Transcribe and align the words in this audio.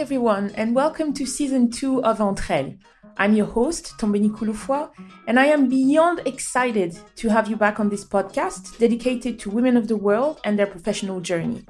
everyone, 0.00 0.50
and 0.54 0.74
welcome 0.74 1.12
to 1.12 1.26
season 1.26 1.70
two 1.70 2.02
of 2.04 2.22
Entre 2.22 2.56
Elles. 2.56 2.72
I'm 3.18 3.34
your 3.34 3.44
host, 3.44 3.98
Tombeni 3.98 4.30
Kouloufoua, 4.30 4.90
and 5.28 5.38
I 5.38 5.44
am 5.44 5.68
beyond 5.68 6.22
excited 6.24 6.98
to 7.16 7.28
have 7.28 7.50
you 7.50 7.56
back 7.56 7.78
on 7.78 7.90
this 7.90 8.02
podcast 8.02 8.78
dedicated 8.78 9.38
to 9.40 9.50
women 9.50 9.76
of 9.76 9.88
the 9.88 9.98
world 9.98 10.40
and 10.42 10.58
their 10.58 10.66
professional 10.66 11.20
journey. 11.20 11.66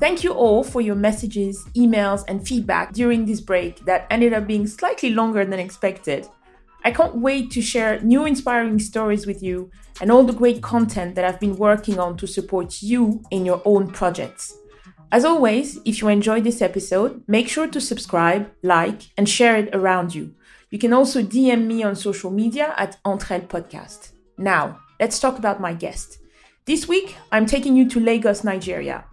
Thank 0.00 0.24
you 0.24 0.32
all 0.32 0.64
for 0.64 0.80
your 0.80 0.96
messages, 0.96 1.64
emails, 1.76 2.24
and 2.26 2.44
feedback 2.44 2.92
during 2.92 3.24
this 3.24 3.40
break 3.40 3.84
that 3.84 4.08
ended 4.10 4.32
up 4.32 4.48
being 4.48 4.66
slightly 4.66 5.10
longer 5.10 5.44
than 5.44 5.60
expected. 5.60 6.26
I 6.82 6.90
can't 6.90 7.18
wait 7.18 7.52
to 7.52 7.62
share 7.62 8.00
new 8.00 8.26
inspiring 8.26 8.80
stories 8.80 9.28
with 9.28 9.44
you 9.44 9.70
and 10.00 10.10
all 10.10 10.24
the 10.24 10.32
great 10.32 10.60
content 10.60 11.14
that 11.14 11.24
I've 11.24 11.38
been 11.38 11.54
working 11.54 12.00
on 12.00 12.16
to 12.16 12.26
support 12.26 12.82
you 12.82 13.22
in 13.30 13.46
your 13.46 13.62
own 13.64 13.92
projects. 13.92 14.58
As 15.12 15.24
always, 15.24 15.78
if 15.84 16.00
you 16.00 16.08
enjoyed 16.08 16.44
this 16.44 16.62
episode, 16.62 17.22
make 17.28 17.48
sure 17.48 17.68
to 17.68 17.80
subscribe, 17.80 18.50
like, 18.62 19.02
and 19.16 19.28
share 19.28 19.56
it 19.56 19.74
around 19.74 20.14
you. 20.14 20.34
You 20.70 20.78
can 20.78 20.92
also 20.92 21.22
DM 21.22 21.66
me 21.66 21.82
on 21.82 21.94
social 21.94 22.30
media 22.30 22.74
at 22.76 22.96
Entre 23.04 23.36
Elles 23.36 23.46
Podcast. 23.46 24.12
Now, 24.36 24.80
let's 24.98 25.20
talk 25.20 25.38
about 25.38 25.60
my 25.60 25.72
guest. 25.72 26.18
This 26.64 26.88
week, 26.88 27.16
I'm 27.30 27.46
taking 27.46 27.76
you 27.76 27.88
to 27.90 28.00
Lagos, 28.00 28.42
Nigeria. 28.42 29.04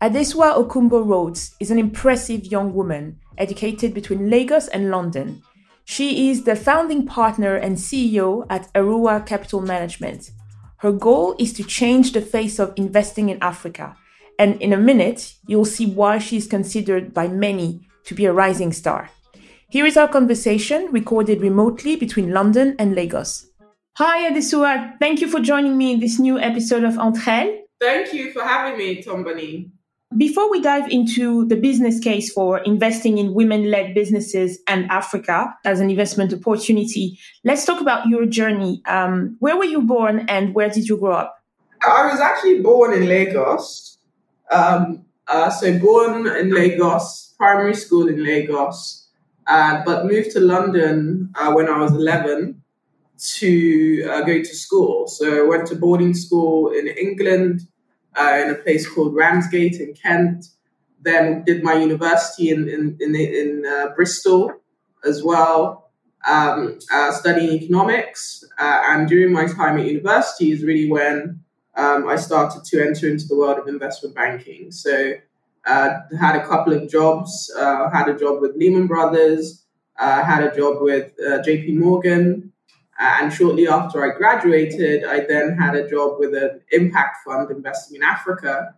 Adesuwa 0.00 0.56
Okunbo 0.56 1.06
Rhodes 1.06 1.54
is 1.60 1.70
an 1.70 1.78
impressive 1.78 2.46
young 2.46 2.72
woman 2.72 3.18
educated 3.36 3.92
between 3.92 4.30
Lagos 4.30 4.68
and 4.68 4.90
London. 4.90 5.42
She 5.84 6.30
is 6.30 6.44
the 6.44 6.56
founding 6.56 7.04
partner 7.04 7.56
and 7.56 7.76
CEO 7.76 8.46
at 8.48 8.72
Aruwa 8.74 9.26
Capital 9.26 9.60
Management. 9.60 10.30
Her 10.78 10.92
goal 10.92 11.34
is 11.38 11.52
to 11.54 11.64
change 11.64 12.12
the 12.12 12.20
face 12.20 12.58
of 12.58 12.72
investing 12.76 13.28
in 13.28 13.38
Africa 13.42 13.96
and 14.38 14.60
in 14.60 14.72
a 14.72 14.76
minute, 14.76 15.34
you'll 15.46 15.64
see 15.64 15.86
why 15.86 16.18
she's 16.18 16.46
considered 16.46 17.14
by 17.14 17.28
many 17.28 17.88
to 18.04 18.14
be 18.14 18.24
a 18.24 18.32
rising 18.32 18.72
star. 18.72 19.10
Here 19.68 19.86
is 19.86 19.96
our 19.96 20.08
conversation 20.08 20.88
recorded 20.92 21.40
remotely 21.40 21.96
between 21.96 22.32
London 22.32 22.76
and 22.78 22.94
Lagos. 22.94 23.46
Hi, 23.96 24.30
Adesuwa. 24.30 24.98
Thank 24.98 25.20
you 25.20 25.28
for 25.28 25.40
joining 25.40 25.78
me 25.78 25.92
in 25.92 26.00
this 26.00 26.18
new 26.18 26.38
episode 26.38 26.84
of 26.84 26.98
Entre. 26.98 27.62
Thank 27.80 28.12
you 28.12 28.32
for 28.32 28.42
having 28.42 28.78
me, 28.78 29.02
Tombani. 29.02 29.70
Before 30.16 30.48
we 30.48 30.60
dive 30.60 30.88
into 30.90 31.44
the 31.46 31.56
business 31.56 31.98
case 31.98 32.32
for 32.32 32.58
investing 32.58 33.18
in 33.18 33.34
women 33.34 33.70
led 33.70 33.94
businesses 33.94 34.60
and 34.68 34.88
Africa 34.90 35.52
as 35.64 35.80
an 35.80 35.90
investment 35.90 36.32
opportunity, 36.32 37.18
let's 37.42 37.64
talk 37.64 37.80
about 37.80 38.06
your 38.06 38.26
journey. 38.26 38.80
Um, 38.86 39.36
where 39.40 39.56
were 39.56 39.64
you 39.64 39.82
born 39.82 40.26
and 40.28 40.54
where 40.54 40.70
did 40.70 40.88
you 40.88 40.96
grow 40.96 41.14
up? 41.14 41.36
I 41.82 42.06
was 42.10 42.20
actually 42.20 42.60
born 42.60 42.94
in 42.94 43.08
Lagos. 43.08 43.93
Um, 44.50 45.04
uh, 45.26 45.50
so 45.50 45.78
born 45.78 46.26
in 46.26 46.52
Lagos, 46.54 47.34
primary 47.38 47.74
school 47.74 48.08
in 48.08 48.22
Lagos, 48.22 49.08
uh, 49.46 49.82
but 49.84 50.06
moved 50.06 50.32
to 50.32 50.40
London 50.40 51.30
uh, 51.34 51.52
when 51.52 51.68
I 51.68 51.78
was 51.78 51.92
11 51.92 52.62
to 53.18 54.08
uh, 54.10 54.20
go 54.22 54.38
to 54.38 54.44
school. 54.44 55.06
So 55.06 55.44
I 55.44 55.48
went 55.48 55.66
to 55.68 55.76
boarding 55.76 56.14
school 56.14 56.72
in 56.72 56.88
England, 56.88 57.66
uh, 58.18 58.40
in 58.42 58.50
a 58.50 58.54
place 58.54 58.88
called 58.88 59.14
Ramsgate 59.14 59.76
in 59.76 59.94
Kent. 59.94 60.46
Then 61.00 61.44
did 61.44 61.62
my 61.62 61.74
university 61.74 62.50
in 62.50 62.68
in 62.68 62.96
in, 63.00 63.14
in 63.14 63.66
uh, 63.66 63.94
Bristol 63.94 64.52
as 65.06 65.22
well, 65.22 65.90
um, 66.26 66.78
studying 67.12 67.52
economics. 67.62 68.42
and 68.58 69.06
during 69.06 69.30
my 69.32 69.46
time 69.46 69.78
at 69.78 69.86
university 69.86 70.50
is 70.50 70.64
really 70.64 70.90
when 70.90 71.43
um, 71.76 72.08
I 72.08 72.16
started 72.16 72.64
to 72.64 72.80
enter 72.80 73.08
into 73.08 73.26
the 73.26 73.36
world 73.36 73.58
of 73.58 73.68
investment 73.68 74.14
banking. 74.14 74.70
So, 74.70 75.14
uh, 75.66 76.00
had 76.18 76.36
a 76.36 76.46
couple 76.46 76.72
of 76.72 76.88
jobs. 76.88 77.52
Uh, 77.58 77.90
had 77.90 78.08
a 78.08 78.18
job 78.18 78.40
with 78.40 78.56
Lehman 78.56 78.86
Brothers. 78.86 79.64
Uh, 79.98 80.22
had 80.22 80.42
a 80.42 80.54
job 80.54 80.82
with 80.82 81.12
uh, 81.26 81.42
J.P. 81.42 81.72
Morgan. 81.72 82.52
Uh, 83.00 83.18
and 83.22 83.32
shortly 83.32 83.66
after 83.66 84.04
I 84.04 84.16
graduated, 84.16 85.04
I 85.04 85.20
then 85.20 85.56
had 85.56 85.74
a 85.74 85.88
job 85.88 86.18
with 86.18 86.34
an 86.34 86.60
impact 86.70 87.18
fund 87.24 87.50
investing 87.50 87.96
in 87.96 88.02
Africa. 88.02 88.74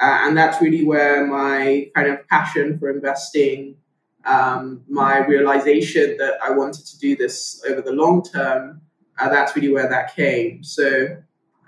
Uh, 0.00 0.18
and 0.22 0.36
that's 0.36 0.60
really 0.62 0.84
where 0.84 1.26
my 1.26 1.90
kind 1.94 2.08
of 2.08 2.26
passion 2.28 2.78
for 2.78 2.90
investing, 2.90 3.76
um, 4.24 4.82
my 4.88 5.18
realization 5.18 6.16
that 6.16 6.38
I 6.42 6.50
wanted 6.50 6.86
to 6.86 6.98
do 6.98 7.16
this 7.16 7.62
over 7.68 7.82
the 7.82 7.92
long 7.92 8.22
term, 8.22 8.80
that's 9.18 9.54
really 9.54 9.70
where 9.70 9.88
that 9.88 10.16
came. 10.16 10.64
So 10.64 11.18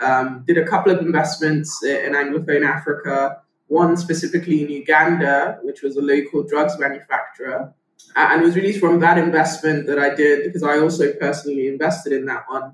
um, 0.03 0.45
did 0.47 0.59
a 0.59 0.67
couple 0.67 0.93
of 0.93 0.99
investments 0.99 1.83
in 1.83 2.13
Anglophone 2.13 2.67
Africa, 2.67 3.43
one 3.69 3.97
specifically 3.97 4.63
in 4.63 4.71
Uganda, 4.71 5.59
which 5.63 5.83
was 5.83 5.97
a 5.97 6.03
local 6.03 6.43
drugs 6.43 6.79
manufacturer. 6.79 7.73
And 8.17 8.43
it 8.43 8.45
was 8.45 8.57
really 8.57 8.79
from 8.79 9.01
that 9.01 9.17
investment 9.17 9.87
that 9.87 9.99
I 9.99 10.15
did, 10.15 10.45
because 10.45 10.63
I 10.63 10.79
also 10.79 11.13
personally 11.15 11.69
invested 11.69 12.13
in 12.13 12.27
that 12.27 12.45
one. 12.49 12.73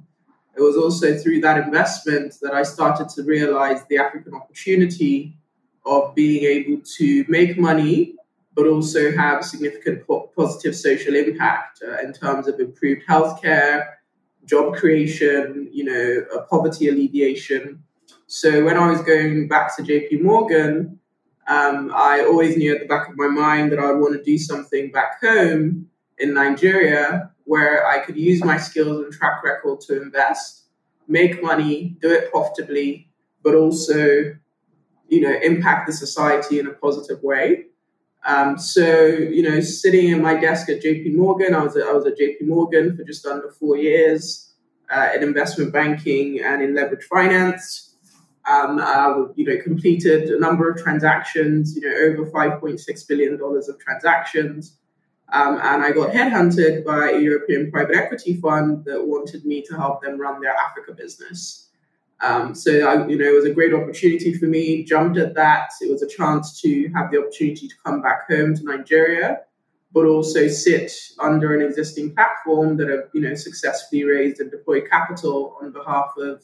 It 0.57 0.63
was 0.63 0.77
also 0.77 1.17
through 1.17 1.41
that 1.43 1.59
investment 1.59 2.35
that 2.43 2.53
I 2.53 2.65
started 2.65 3.09
to 3.11 3.23
realize 3.23 3.81
the 3.89 3.99
African 3.99 4.35
opportunity 4.35 5.37
of 5.87 6.15
being 6.15 6.45
able 6.45 6.83
to 6.99 7.25
make 7.29 7.59
money, 7.59 8.17
but 8.55 8.67
also 8.67 9.13
have 9.13 9.45
significant 9.45 10.05
positive 10.35 10.75
social 10.75 11.15
impact 11.15 11.81
uh, 11.87 11.99
in 12.01 12.13
terms 12.13 12.49
of 12.49 12.59
improved 12.59 13.03
healthcare, 13.09 13.87
job 14.49 14.75
creation, 14.75 15.69
you 15.73 15.85
know, 15.85 16.45
poverty 16.49 16.89
alleviation. 16.89 17.83
So 18.27 18.65
when 18.65 18.77
I 18.77 18.91
was 18.91 19.03
going 19.03 19.49
back 19.49 19.77
to 19.77 19.83
JP 19.83 20.23
Morgan, 20.23 20.99
um, 21.49 21.93
I 21.95 22.25
always 22.25 22.57
knew 22.57 22.75
at 22.75 22.81
the 22.81 22.87
back 22.87 23.09
of 23.09 23.17
my 23.17 23.29
mind 23.29 23.73
that 23.73 23.79
I 23.79 23.91
would 23.91 24.01
want 24.01 24.15
to 24.15 24.23
do 24.23 24.37
something 24.37 24.91
back 24.91 25.21
home 25.21 25.89
in 26.19 26.35
Nigeria 26.35 27.31
where 27.45 27.87
I 27.87 28.01
could 28.01 28.19
use 28.19 28.45
my 28.45 28.59
skills 28.59 29.03
and 29.03 29.13
track 29.13 29.43
record 29.43 29.81
to 29.83 30.03
invest, 30.03 30.65
make 31.07 31.43
money, 31.43 31.97
do 32.03 32.11
it 32.11 32.31
profitably, 32.31 33.09
but 33.43 33.55
also, 33.55 34.37
you 35.09 35.21
know, 35.23 35.35
impact 35.43 35.87
the 35.87 35.93
society 35.95 36.59
in 36.59 36.67
a 36.67 36.73
positive 36.73 37.23
way. 37.23 37.67
Um, 38.27 38.59
so, 38.59 39.07
you 39.07 39.43
know, 39.43 39.61
sitting 39.61 40.09
in 40.09 40.21
my 40.23 40.39
desk 40.39 40.69
at 40.69 40.83
JP 40.83 41.15
Morgan, 41.15 41.55
I 41.55 41.63
was 41.63 41.77
at, 41.77 41.87
I 41.87 41.93
was 41.93 42.07
at 42.07 42.19
JP 42.19 42.47
Morgan 42.47 42.97
for 42.97 43.05
just 43.05 43.25
under 43.27 43.51
four 43.51 43.77
years 43.77 44.53
uh, 44.91 45.11
in 45.15 45.23
investment 45.23 45.73
banking 45.73 46.41
and 46.41 46.63
in 46.63 46.75
leverage 46.75 47.05
finance. 47.05 47.85
Um, 48.51 48.79
uh, 48.79 49.29
you 49.35 49.45
know, 49.45 49.63
completed 49.63 50.31
a 50.31 50.41
number 50.41 50.71
of 50.71 50.83
transactions, 50.83 51.77
you 51.77 51.83
know, 51.83 51.95
over 51.95 52.31
$5.6 52.31 53.09
billion 53.09 53.39
of 53.41 53.79
transactions. 53.79 54.79
Um, 55.31 55.61
and 55.63 55.83
I 55.83 55.93
got 55.93 56.11
headhunted 56.11 56.85
by 56.85 57.11
a 57.11 57.21
European 57.21 57.71
private 57.71 57.97
equity 57.97 58.41
fund 58.41 58.87
that 58.87 59.07
wanted 59.07 59.45
me 59.45 59.63
to 59.69 59.77
help 59.77 60.03
them 60.03 60.19
run 60.19 60.41
their 60.41 60.55
Africa 60.55 60.95
business. 60.95 61.68
Um, 62.21 62.55
so 62.55 62.89
I, 62.89 63.07
you 63.07 63.17
know, 63.17 63.27
it 63.27 63.35
was 63.35 63.45
a 63.45 63.53
great 63.53 63.73
opportunity 63.73 64.35
for 64.35 64.47
me. 64.47 64.85
Jumped 64.85 65.19
at 65.19 65.35
that. 65.35 65.71
It 65.81 65.91
was 65.91 66.03
a 66.03 66.09
chance 66.09 66.61
to 66.63 66.91
have 66.95 67.11
the 67.11 67.19
opportunity 67.19 67.69
to 67.69 67.75
come 67.85 68.03
back 68.03 68.29
home 68.29 68.57
to 68.57 68.65
Nigeria, 68.65 69.41
but 69.93 70.05
also 70.05 70.49
sit 70.49 70.93
under 71.21 71.55
an 71.55 71.67
existing 71.67 72.15
platform 72.15 72.77
that 72.79 72.89
have 72.89 73.09
you 73.13 73.21
know 73.21 73.35
successfully 73.35 74.05
raised 74.05 74.41
and 74.41 74.51
deployed 74.51 74.89
capital 74.91 75.57
on 75.63 75.71
behalf 75.73 76.13
of 76.19 76.43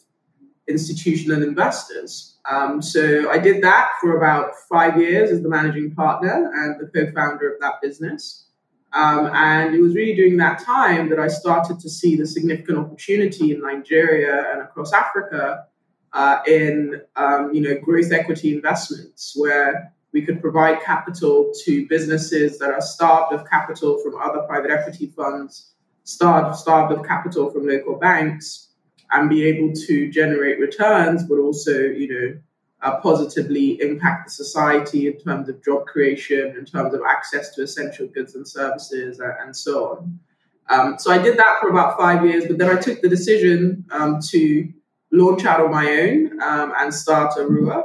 institutional 0.69 1.43
investors. 1.43 2.39
Um, 2.51 2.81
so 2.81 3.31
I 3.31 3.39
did 3.39 3.62
that 3.62 3.91
for 4.01 4.17
about 4.17 4.53
five 4.69 4.99
years 4.99 5.31
as 5.31 5.43
the 5.43 5.49
managing 5.49 5.95
partner 5.95 6.51
and 6.55 6.81
the 6.81 6.87
co-founder 6.87 7.55
of 7.55 7.61
that 7.61 7.81
business. 7.83 8.47
Um, 8.94 9.27
and 9.34 9.75
it 9.75 9.81
was 9.81 9.97
really 9.97 10.15
during 10.15 10.37
that 10.37 10.60
time 10.60 11.09
that 11.10 11.19
I 11.19 11.27
started 11.27 11.81
to 11.81 11.91
see 11.91 12.15
the 12.15 12.27
significant 12.27 12.78
opportunity 12.78 13.53
in 13.53 13.60
Nigeria 13.60 14.53
and 14.53 14.62
across 14.62 14.93
Africa 14.93 15.66
uh, 16.12 16.38
in 16.47 17.03
um, 17.16 17.53
you 17.53 17.60
know 17.60 17.78
growth 17.81 18.12
equity 18.12 18.55
investments, 18.55 19.32
where 19.37 19.93
we 20.12 20.22
could 20.22 20.41
provide 20.41 20.81
capital 20.81 21.52
to 21.64 21.88
businesses 21.88 22.56
that 22.61 22.70
are 22.70 22.81
starved 22.81 23.35
of 23.35 23.44
capital 23.50 23.99
from 23.99 24.14
other 24.20 24.43
private 24.43 24.70
equity 24.70 25.12
funds, 25.17 25.73
starved 26.05 26.56
starved 26.56 26.93
of 26.97 27.05
capital 27.05 27.50
from 27.50 27.67
local 27.67 27.97
banks, 27.99 28.69
and 29.11 29.29
be 29.29 29.44
able 29.44 29.73
to 29.73 30.08
generate 30.12 30.61
returns, 30.61 31.25
but 31.25 31.38
also 31.38 31.73
you 31.73 32.08
know 32.08 32.40
uh, 32.85 33.01
positively 33.01 33.81
impact 33.81 34.27
the 34.27 34.31
society 34.31 35.07
in 35.07 35.19
terms 35.19 35.49
of 35.49 35.65
job 35.65 35.87
creation, 35.87 36.55
in 36.59 36.65
terms 36.65 36.93
of 36.95 37.01
access 37.09 37.55
to 37.55 37.63
essential 37.63 38.07
goods 38.09 38.35
and 38.35 38.47
services, 38.47 39.21
uh, 39.21 39.33
and 39.43 39.57
so 39.57 39.75
on. 39.93 40.21
Um, 40.69 40.99
so 40.99 41.11
I 41.11 41.19
did 41.19 41.39
that 41.39 41.59
for 41.61 41.69
about 41.71 41.99
five 41.99 42.25
years, 42.25 42.45
but 42.47 42.59
then 42.59 42.71
I 42.75 42.79
took 42.81 43.01
the 43.01 43.09
decision 43.09 43.85
um, 43.91 44.21
to 44.31 44.69
launch 45.13 45.45
out 45.45 45.61
on 45.61 45.71
my 45.71 45.87
own 46.01 46.43
um, 46.43 46.73
and 46.79 46.93
start 46.93 47.35
Aruwa 47.39 47.85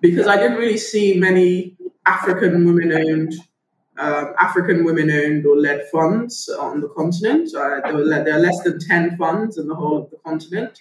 because 0.00 0.26
I 0.26 0.36
didn't 0.36 0.58
really 0.58 0.78
see 0.78 1.18
many 1.18 1.76
African 2.04 2.66
women-owned, 2.66 3.34
uh, 3.98 4.32
African 4.38 4.84
women-owned 4.84 5.46
or 5.46 5.56
led 5.56 5.88
funds 5.90 6.48
on 6.60 6.80
the 6.80 6.88
continent. 6.88 7.54
Uh, 7.54 7.80
there, 7.84 7.94
were, 7.94 8.04
there 8.04 8.34
are 8.34 8.40
less 8.40 8.62
than 8.62 8.78
ten 8.78 9.16
funds 9.16 9.58
in 9.58 9.66
the 9.66 9.74
whole 9.74 9.96
of 10.02 10.10
the 10.10 10.16
continent 10.18 10.80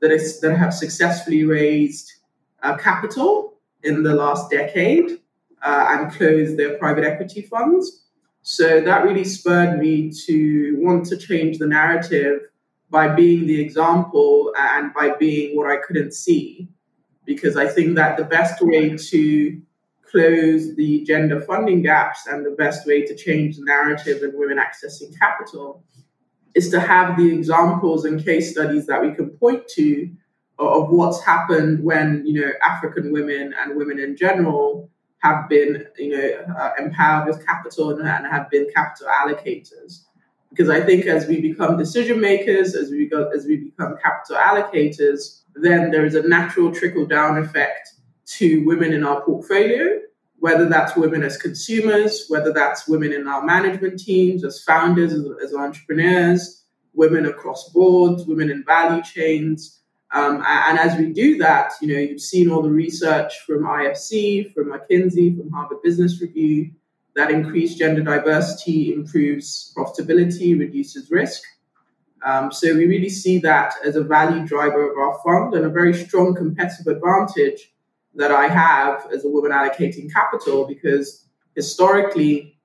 that, 0.00 0.10
is, 0.10 0.40
that 0.40 0.56
have 0.56 0.72
successfully 0.72 1.44
raised 1.44 2.12
uh, 2.62 2.76
capital 2.76 3.54
in 3.82 4.02
the 4.02 4.14
last 4.14 4.50
decade. 4.50 5.18
uh, 5.62 5.86
and 5.90 6.12
close 6.12 6.56
their 6.56 6.76
private 6.78 7.04
equity 7.04 7.42
funds. 7.42 8.04
So 8.42 8.80
that 8.80 9.04
really 9.04 9.24
spurred 9.24 9.78
me 9.78 10.10
to 10.26 10.76
want 10.80 11.06
to 11.06 11.16
change 11.16 11.58
the 11.58 11.66
narrative 11.66 12.40
by 12.90 13.08
being 13.08 13.46
the 13.46 13.60
example 13.60 14.52
and 14.58 14.92
by 14.92 15.10
being 15.18 15.56
what 15.56 15.70
I 15.70 15.76
couldn't 15.76 16.12
see. 16.12 16.68
Because 17.24 17.56
I 17.56 17.68
think 17.68 17.94
that 17.94 18.16
the 18.16 18.24
best 18.24 18.60
way 18.60 18.96
to 18.96 19.62
close 20.10 20.74
the 20.74 21.04
gender 21.04 21.40
funding 21.40 21.82
gaps 21.82 22.26
and 22.26 22.44
the 22.44 22.50
best 22.50 22.86
way 22.86 23.02
to 23.06 23.14
change 23.14 23.56
the 23.56 23.64
narrative 23.64 24.22
in 24.22 24.36
women 24.38 24.58
accessing 24.58 25.16
capital 25.18 25.84
is 26.54 26.68
to 26.70 26.80
have 26.80 27.16
the 27.16 27.32
examples 27.32 28.04
and 28.04 28.22
case 28.22 28.50
studies 28.50 28.86
that 28.86 29.00
we 29.00 29.14
can 29.14 29.30
point 29.30 29.66
to 29.68 30.10
of 30.58 30.90
what's 30.90 31.22
happened 31.22 31.82
when 31.82 32.24
you 32.26 32.40
know 32.40 32.52
African 32.64 33.12
women 33.12 33.54
and 33.58 33.76
women 33.76 33.98
in 33.98 34.16
general 34.16 34.90
have 35.18 35.48
been 35.48 35.86
you 35.98 36.16
know 36.16 36.54
uh, 36.56 36.70
empowered 36.78 37.28
with 37.28 37.46
capital 37.46 37.90
and, 37.90 38.08
and, 38.08 38.26
have 38.26 38.50
been 38.50 38.68
capital 38.74 39.08
allocators. 39.08 40.04
Because 40.50 40.68
I 40.68 40.80
think 40.82 41.06
as 41.06 41.26
we 41.26 41.40
become 41.40 41.78
decision 41.78 42.20
makers, 42.20 42.74
as 42.74 42.90
we 42.90 43.08
go, 43.08 43.28
as 43.28 43.46
we 43.46 43.56
become 43.56 43.96
capital 44.02 44.36
allocators, 44.36 45.42
then 45.54 45.90
there 45.90 46.04
is 46.04 46.14
a 46.14 46.28
natural 46.28 46.72
trickle 46.72 47.06
down 47.06 47.38
effect 47.38 47.94
to 48.26 48.64
women 48.66 48.92
in 48.92 49.04
our 49.04 49.22
portfolio, 49.22 50.00
whether 50.40 50.68
that's 50.68 50.94
women 50.94 51.22
as 51.22 51.38
consumers, 51.38 52.26
whether 52.28 52.52
that's 52.52 52.86
women 52.86 53.12
in 53.12 53.26
our 53.26 53.42
management 53.42 53.98
teams, 53.98 54.44
as 54.44 54.62
founders, 54.62 55.14
as, 55.14 55.24
as 55.42 55.54
entrepreneurs, 55.54 56.64
women 56.92 57.24
across 57.24 57.70
boards, 57.70 58.26
women 58.26 58.50
in 58.50 58.62
value 58.64 59.02
chains 59.02 59.81
um, 60.12 60.44
and 60.46 60.78
as 60.78 60.98
we 60.98 61.12
do 61.12 61.38
that, 61.38 61.72
you 61.80 61.88
know, 61.88 61.98
you've 61.98 62.20
seen 62.20 62.50
all 62.50 62.62
the 62.62 62.70
research 62.70 63.40
from 63.46 63.64
IFC, 63.64 64.52
from 64.52 64.72
McKinsey, 64.72 65.36
from 65.36 65.50
Harvard 65.50 65.82
Business 65.82 66.20
Review 66.20 66.72
that 67.14 67.30
increased 67.30 67.78
gender 67.78 68.02
diversity 68.02 68.92
improves 68.92 69.72
profitability, 69.76 70.58
reduces 70.58 71.10
risk. 71.10 71.42
Um, 72.24 72.52
so 72.52 72.74
we 72.74 72.86
really 72.86 73.08
see 73.08 73.38
that 73.40 73.74
as 73.84 73.96
a 73.96 74.02
value 74.02 74.46
driver 74.46 74.90
of 74.90 74.96
our 74.96 75.18
fund 75.24 75.54
and 75.54 75.66
a 75.66 75.68
very 75.68 75.92
strong 75.92 76.34
competitive 76.34 76.86
advantage 76.86 77.72
that 78.14 78.30
I 78.30 78.46
have 78.48 79.08
as 79.12 79.24
a 79.24 79.28
woman 79.28 79.50
allocating 79.50 80.12
capital 80.12 80.66
because 80.66 81.26
historically 81.56 82.58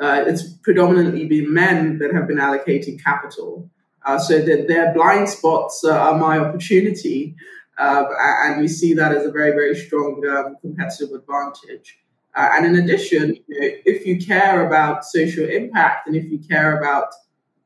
uh, 0.00 0.24
it's 0.26 0.44
predominantly 0.62 1.26
been 1.26 1.52
men 1.52 1.98
that 1.98 2.14
have 2.14 2.28
been 2.28 2.38
allocating 2.38 3.02
capital. 3.02 3.68
Uh, 4.04 4.18
so 4.18 4.40
that 4.40 4.66
their 4.66 4.94
blind 4.94 5.28
spots 5.28 5.84
uh, 5.84 5.92
are 5.92 6.16
my 6.16 6.38
opportunity. 6.38 7.36
Uh, 7.78 8.04
and 8.44 8.60
we 8.60 8.68
see 8.68 8.94
that 8.94 9.12
as 9.12 9.26
a 9.26 9.30
very, 9.30 9.50
very 9.50 9.76
strong 9.76 10.22
um, 10.26 10.56
competitive 10.60 11.10
advantage. 11.12 11.98
Uh, 12.34 12.48
and 12.52 12.66
in 12.66 12.82
addition, 12.82 13.34
you 13.46 13.60
know, 13.60 13.68
if 13.84 14.06
you 14.06 14.18
care 14.18 14.66
about 14.66 15.04
social 15.04 15.46
impact 15.48 16.06
and 16.06 16.16
if 16.16 16.24
you 16.30 16.38
care 16.38 16.78
about 16.78 17.12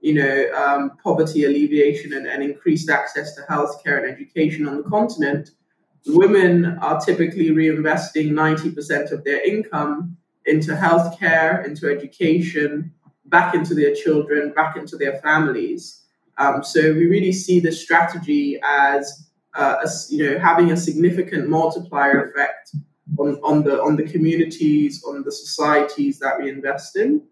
you 0.04 0.12
know, 0.12 0.52
um, 0.54 0.98
poverty 1.02 1.44
alleviation 1.44 2.12
and, 2.12 2.26
and, 2.26 2.42
increased 2.42 2.90
access 2.90 3.34
to 3.34 3.40
healthcare 3.48 3.96
and 4.02 4.06
education 4.06 4.68
on 4.68 4.76
the 4.76 4.82
continent, 4.82 5.52
women 6.06 6.76
are 6.82 7.00
typically 7.00 7.48
reinvesting 7.48 8.30
90% 8.32 9.12
of 9.12 9.24
their 9.24 9.42
income 9.42 10.18
into 10.44 10.72
healthcare, 10.72 11.66
into 11.66 11.90
education, 11.90 12.92
back 13.24 13.54
into 13.54 13.74
their 13.74 13.94
children, 13.94 14.52
back 14.54 14.76
into 14.76 14.98
their 14.98 15.18
families. 15.20 16.03
Um, 16.38 16.64
so 16.64 16.80
we 16.92 17.06
really 17.06 17.32
see 17.32 17.60
this 17.60 17.80
strategy 17.80 18.58
as 18.64 19.30
uh, 19.54 19.76
a, 19.84 19.88
you 20.10 20.30
know 20.30 20.38
having 20.38 20.72
a 20.72 20.76
significant 20.76 21.48
multiplier 21.48 22.30
effect 22.30 22.74
on, 23.18 23.38
on 23.42 23.62
the 23.62 23.80
on 23.80 23.96
the 23.96 24.02
communities, 24.04 25.04
on 25.04 25.22
the 25.22 25.32
societies 25.32 26.18
that 26.18 26.40
we 26.40 26.50
invest 26.50 26.96
in. 26.96 27.22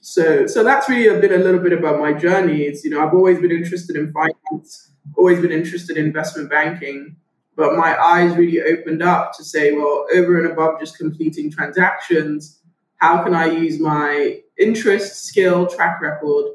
So 0.00 0.46
so 0.46 0.62
that's 0.62 0.88
really 0.88 1.08
a 1.08 1.20
bit 1.20 1.32
a 1.32 1.42
little 1.42 1.60
bit 1.60 1.72
about 1.72 1.98
my 1.98 2.12
journey. 2.12 2.62
It's 2.62 2.84
you 2.84 2.90
know 2.90 3.04
I've 3.04 3.14
always 3.14 3.40
been 3.40 3.50
interested 3.50 3.96
in 3.96 4.12
finance, 4.12 4.92
always 5.16 5.40
been 5.40 5.52
interested 5.52 5.96
in 5.96 6.06
investment 6.06 6.50
banking, 6.50 7.16
but 7.56 7.76
my 7.76 8.00
eyes 8.00 8.36
really 8.36 8.62
opened 8.62 9.02
up 9.02 9.32
to 9.36 9.44
say, 9.44 9.72
well, 9.72 10.06
over 10.14 10.40
and 10.40 10.52
above 10.52 10.78
just 10.78 10.98
completing 10.98 11.50
transactions, 11.50 12.60
how 12.96 13.22
can 13.24 13.34
I 13.34 13.46
use 13.46 13.80
my 13.80 14.40
interest, 14.58 15.24
skill, 15.24 15.66
track 15.66 16.00
record 16.00 16.52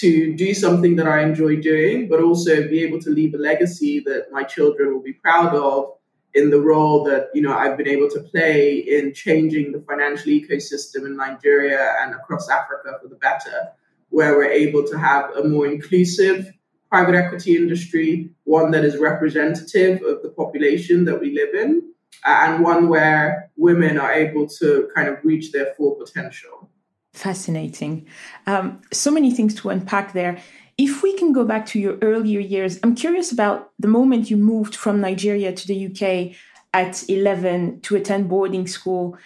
to 0.00 0.34
do 0.34 0.54
something 0.54 0.96
that 0.96 1.06
I 1.06 1.22
enjoy 1.22 1.56
doing, 1.56 2.08
but 2.08 2.20
also 2.20 2.68
be 2.68 2.82
able 2.82 3.00
to 3.00 3.10
leave 3.10 3.34
a 3.34 3.38
legacy 3.38 4.00
that 4.00 4.26
my 4.30 4.42
children 4.42 4.92
will 4.92 5.02
be 5.02 5.12
proud 5.12 5.54
of 5.54 5.92
in 6.34 6.50
the 6.50 6.60
role 6.60 7.04
that 7.04 7.28
you 7.34 7.42
know 7.42 7.54
I've 7.56 7.76
been 7.76 7.88
able 7.88 8.08
to 8.10 8.20
play 8.20 8.78
in 8.78 9.12
changing 9.12 9.72
the 9.72 9.80
financial 9.80 10.30
ecosystem 10.30 11.06
in 11.06 11.16
Nigeria 11.16 11.94
and 12.00 12.14
across 12.14 12.48
Africa 12.48 12.98
for 13.02 13.08
the 13.08 13.16
better, 13.16 13.68
where 14.08 14.36
we're 14.36 14.50
able 14.50 14.86
to 14.88 14.98
have 14.98 15.30
a 15.36 15.44
more 15.44 15.66
inclusive 15.66 16.52
private 16.88 17.14
equity 17.14 17.56
industry, 17.56 18.30
one 18.44 18.70
that 18.70 18.84
is 18.84 18.98
representative 18.98 20.02
of 20.02 20.22
the 20.22 20.28
population 20.30 21.04
that 21.06 21.18
we 21.18 21.32
live 21.34 21.54
in, 21.54 21.82
uh, 22.26 22.38
and 22.42 22.62
one 22.62 22.88
where 22.88 23.50
women 23.56 23.98
are 23.98 24.12
able 24.12 24.46
to 24.46 24.90
kind 24.94 25.08
of 25.08 25.16
reach 25.24 25.52
their 25.52 25.74
full 25.74 25.94
potential. 25.94 26.68
Fascinating. 27.12 28.06
Um, 28.46 28.80
so 28.92 29.10
many 29.10 29.30
things 29.32 29.54
to 29.56 29.68
unpack 29.68 30.12
there. 30.12 30.38
If 30.78 31.02
we 31.02 31.14
can 31.16 31.32
go 31.32 31.44
back 31.44 31.66
to 31.66 31.78
your 31.78 31.98
earlier 32.00 32.40
years, 32.40 32.78
I'm 32.82 32.94
curious 32.94 33.30
about 33.30 33.70
the 33.78 33.88
moment 33.88 34.30
you 34.30 34.38
moved 34.38 34.74
from 34.74 35.00
Nigeria 35.00 35.52
to 35.52 35.66
the 35.66 35.86
UK 35.86 36.36
at 36.72 37.08
11 37.08 37.80
to 37.82 37.96
attend 37.96 38.30
boarding 38.30 38.66
school. 38.66 39.18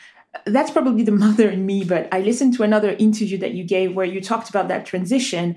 That's 0.45 0.73
probably 0.73 1.05
the 1.05 1.13
mother 1.27 1.49
in 1.49 1.65
me, 1.65 1.85
but 1.85 2.09
I 2.13 2.21
listened 2.21 2.55
to 2.55 2.65
another 2.65 2.91
interview 2.91 3.39
that 3.39 3.53
you 3.53 3.63
gave 3.63 3.95
where 3.95 4.07
you 4.07 4.21
talked 4.21 4.51
about 4.51 4.67
that 4.69 4.85
transition. 4.85 5.57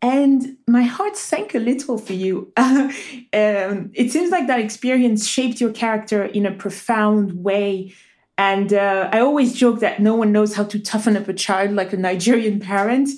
And 0.00 0.56
my 0.66 0.82
heart 0.82 1.16
sank 1.16 1.54
a 1.54 1.58
little 1.58 1.98
for 1.98 2.14
you. 2.14 2.52
um, 2.56 2.92
it 3.32 4.10
seems 4.10 4.30
like 4.30 4.46
that 4.46 4.60
experience 4.60 5.26
shaped 5.26 5.60
your 5.60 5.72
character 5.72 6.24
in 6.24 6.46
a 6.46 6.52
profound 6.52 7.44
way 7.44 7.94
and 8.38 8.72
uh, 8.72 9.08
I 9.12 9.20
always 9.20 9.54
joke 9.54 9.80
that 9.80 10.00
no 10.00 10.14
one 10.14 10.30
knows 10.30 10.54
how 10.54 10.64
to 10.64 10.78
toughen 10.78 11.16
up 11.16 11.28
a 11.28 11.32
child 11.32 11.72
like 11.72 11.92
a 11.92 11.96
Nigerian 11.96 12.60
parent. 12.60 13.08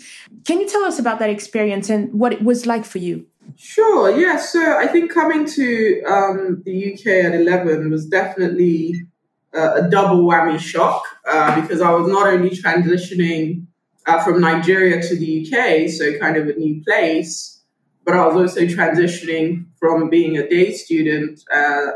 Can 0.44 0.60
you 0.60 0.68
tell 0.68 0.84
us 0.84 0.98
about 0.98 1.18
that 1.18 1.30
experience 1.30 1.90
and 1.90 2.12
what 2.12 2.32
it 2.32 2.42
was 2.42 2.66
like 2.66 2.84
for 2.84 2.98
you? 2.98 3.26
Sure, 3.56 4.16
yeah. 4.16 4.38
So 4.38 4.78
I 4.78 4.86
think 4.86 5.12
coming 5.12 5.44
to 5.46 6.02
um, 6.04 6.62
the 6.64 6.94
UK 6.94 7.06
at 7.24 7.34
11 7.34 7.90
was 7.90 8.06
definitely 8.06 8.94
uh, 9.56 9.82
a 9.82 9.90
double 9.90 10.24
whammy 10.24 10.60
shock 10.60 11.02
uh, 11.28 11.60
because 11.60 11.80
I 11.80 11.90
was 11.90 12.08
not 12.08 12.28
only 12.28 12.50
transitioning 12.50 13.66
uh, 14.06 14.22
from 14.22 14.40
Nigeria 14.40 15.02
to 15.02 15.16
the 15.16 15.44
UK, 15.44 15.90
so 15.90 16.16
kind 16.18 16.37
of 16.37 16.48
a 16.48 16.54
new 16.54 16.82
place, 16.84 17.60
but 18.04 18.14
I 18.14 18.26
was 18.26 18.37
also 18.37 18.60
transitioning 18.66 19.66
from 19.80 20.08
being 20.08 20.37
a 20.37 20.48
day 20.48 20.72
student 20.72 21.40
uh, 21.52 21.87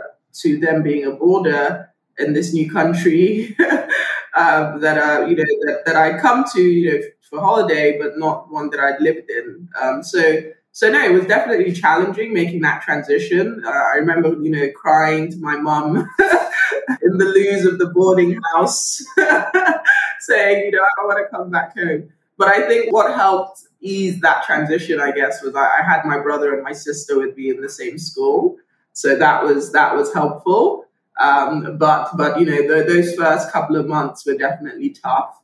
to 0.41 0.59
then 0.59 0.83
being 0.83 1.05
a 1.05 1.12
boarder 1.12 1.92
in 2.19 2.33
this 2.33 2.52
new 2.52 2.71
country 2.71 3.57
um, 4.37 4.81
that 4.81 4.99
uh, 4.99 5.26
you 5.26 5.37
know 5.37 5.45
that, 5.66 5.83
that 5.87 5.97
I 5.97 6.19
come 6.19 6.45
to 6.54 6.61
you 6.61 6.92
know 6.92 7.07
for 7.23 7.40
holiday, 7.40 7.99
but 7.99 8.19
not 8.19 8.50
one 8.50 8.71
that 8.71 8.81
I'd 8.81 9.00
lived 9.00 9.31
in. 9.31 9.69
Um, 9.81 10.02
so 10.02 10.42
so 10.73 10.90
no, 10.90 11.04
it 11.04 11.12
was 11.12 11.26
definitely 11.26 11.73
challenging 11.73 12.33
making 12.33 12.62
that 12.62 12.83
transition. 12.83 13.62
Uh, 13.64 13.71
I 13.71 13.97
remember 13.97 14.31
you 14.42 14.50
know 14.50 14.69
crying 14.75 15.31
to 15.31 15.37
my 15.38 15.57
mum 15.57 15.97
in 17.02 17.19
the 17.19 17.25
loos 17.25 17.66
of 17.66 17.78
the 17.78 17.88
boarding 17.88 18.40
house, 18.54 19.04
saying 20.21 20.64
you 20.64 20.71
know 20.73 20.83
I 20.83 21.04
want 21.04 21.19
to 21.19 21.37
come 21.37 21.50
back 21.50 21.76
home. 21.76 22.11
But 22.38 22.49
I 22.49 22.66
think 22.66 22.92
what 22.92 23.14
helped 23.14 23.62
ease 23.81 24.21
that 24.21 24.45
transition, 24.45 25.00
I 25.00 25.12
guess, 25.12 25.42
was 25.42 25.54
I, 25.54 25.81
I 25.81 25.83
had 25.83 26.04
my 26.04 26.19
brother 26.19 26.54
and 26.54 26.62
my 26.62 26.73
sister 26.73 27.19
with 27.19 27.37
me 27.37 27.50
in 27.50 27.61
the 27.61 27.69
same 27.69 27.99
school, 27.99 28.57
so 28.95 29.16
that 29.16 29.45
was 29.45 29.73
that 29.73 29.95
was 29.95 30.12
helpful. 30.14 30.82
Um, 31.21 31.76
but 31.78 32.16
but 32.16 32.40
you 32.40 32.47
know 32.47 32.62
the, 32.66 32.85
those 32.85 33.14
first 33.14 33.52
couple 33.52 33.76
of 33.76 33.87
months 33.87 34.25
were 34.26 34.35
definitely 34.35 34.90
tough. 34.90 35.38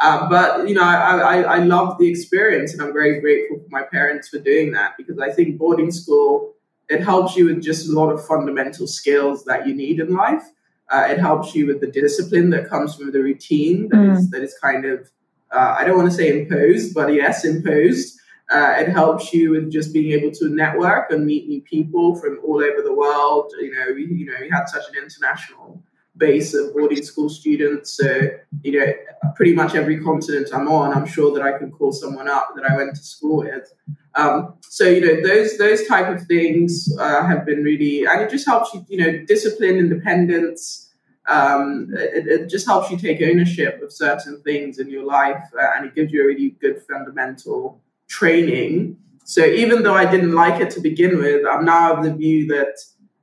Uh, 0.00 0.28
but 0.28 0.68
you 0.68 0.74
know 0.74 0.82
I, 0.82 1.18
I, 1.18 1.42
I 1.42 1.58
love 1.58 1.98
the 1.98 2.08
experience 2.08 2.72
and 2.72 2.82
I'm 2.82 2.92
very 2.92 3.20
grateful 3.20 3.58
for 3.58 3.68
my 3.70 3.82
parents 3.82 4.28
for 4.28 4.38
doing 4.38 4.72
that 4.72 4.96
because 4.96 5.18
I 5.18 5.30
think 5.30 5.58
boarding 5.58 5.92
school 5.92 6.54
it 6.88 7.02
helps 7.02 7.36
you 7.36 7.46
with 7.46 7.62
just 7.62 7.88
a 7.88 7.92
lot 7.92 8.10
of 8.10 8.24
fundamental 8.26 8.86
skills 8.86 9.44
that 9.44 9.66
you 9.66 9.74
need 9.74 10.00
in 10.00 10.14
life. 10.14 10.44
Uh, 10.90 11.06
it 11.08 11.18
helps 11.18 11.54
you 11.54 11.66
with 11.66 11.80
the 11.80 11.86
discipline 11.86 12.50
that 12.50 12.68
comes 12.68 12.94
from 12.94 13.12
the 13.12 13.22
routine 13.22 13.88
that 13.88 13.96
mm. 13.96 14.16
is 14.16 14.30
that 14.30 14.42
is 14.42 14.54
kind 14.60 14.84
of 14.84 15.10
uh, 15.52 15.76
I 15.78 15.84
don't 15.84 15.96
want 15.96 16.10
to 16.10 16.16
say 16.16 16.40
imposed, 16.40 16.94
but 16.94 17.12
yes, 17.12 17.44
imposed. 17.44 18.18
Uh, 18.52 18.74
it 18.78 18.88
helps 18.88 19.32
you 19.32 19.52
with 19.52 19.72
just 19.72 19.92
being 19.92 20.12
able 20.12 20.30
to 20.30 20.48
network 20.48 21.10
and 21.10 21.24
meet 21.24 21.48
new 21.48 21.62
people 21.62 22.14
from 22.16 22.38
all 22.44 22.62
over 22.62 22.82
the 22.82 22.92
world. 22.92 23.50
You 23.58 23.72
know, 23.72 23.86
we, 23.94 24.04
you 24.06 24.26
know, 24.26 24.34
we 24.40 24.50
had 24.50 24.66
such 24.66 24.82
an 24.90 25.02
international 25.02 25.82
base 26.16 26.52
of 26.52 26.74
boarding 26.74 27.02
school 27.02 27.30
students. 27.30 27.92
So, 27.96 28.28
you 28.62 28.78
know, 28.78 28.92
pretty 29.36 29.54
much 29.54 29.74
every 29.74 30.02
continent 30.02 30.50
I'm 30.52 30.68
on, 30.68 30.92
I'm 30.92 31.06
sure 31.06 31.32
that 31.34 31.42
I 31.42 31.56
can 31.56 31.70
call 31.70 31.92
someone 31.92 32.28
up 32.28 32.50
that 32.56 32.70
I 32.70 32.76
went 32.76 32.94
to 32.96 33.02
school 33.02 33.38
with. 33.38 33.72
Um, 34.14 34.54
so, 34.68 34.84
you 34.84 35.00
know, 35.00 35.26
those 35.26 35.56
those 35.56 35.86
type 35.86 36.14
of 36.14 36.26
things 36.26 36.94
uh, 37.00 37.26
have 37.26 37.46
been 37.46 37.62
really, 37.62 38.04
and 38.04 38.20
it 38.20 38.30
just 38.30 38.46
helps 38.46 38.74
you, 38.74 38.84
you 38.88 38.98
know, 38.98 39.24
discipline, 39.26 39.76
independence. 39.76 40.90
um, 41.28 41.88
it, 41.96 42.26
it, 42.26 42.50
just 42.50 42.66
helps 42.66 42.90
you 42.90 42.98
take 42.98 43.22
ownership 43.22 43.80
of 43.80 43.92
certain 43.92 44.42
things 44.42 44.78
in 44.78 44.90
your 44.90 45.04
life 45.04 45.42
uh, 45.58 45.66
and 45.76 45.86
it 45.86 45.94
gives 45.94 46.12
you 46.12 46.22
a 46.22 46.26
really 46.26 46.50
good 46.60 46.82
fundamental 46.90 47.80
training. 48.12 48.96
So 49.24 49.44
even 49.44 49.82
though 49.82 49.94
I 49.94 50.04
didn't 50.04 50.32
like 50.32 50.60
it 50.60 50.70
to 50.70 50.80
begin 50.80 51.18
with, 51.18 51.46
I'm 51.46 51.64
now 51.64 51.94
of 51.94 52.04
the 52.04 52.14
view 52.14 52.46
that 52.48 52.74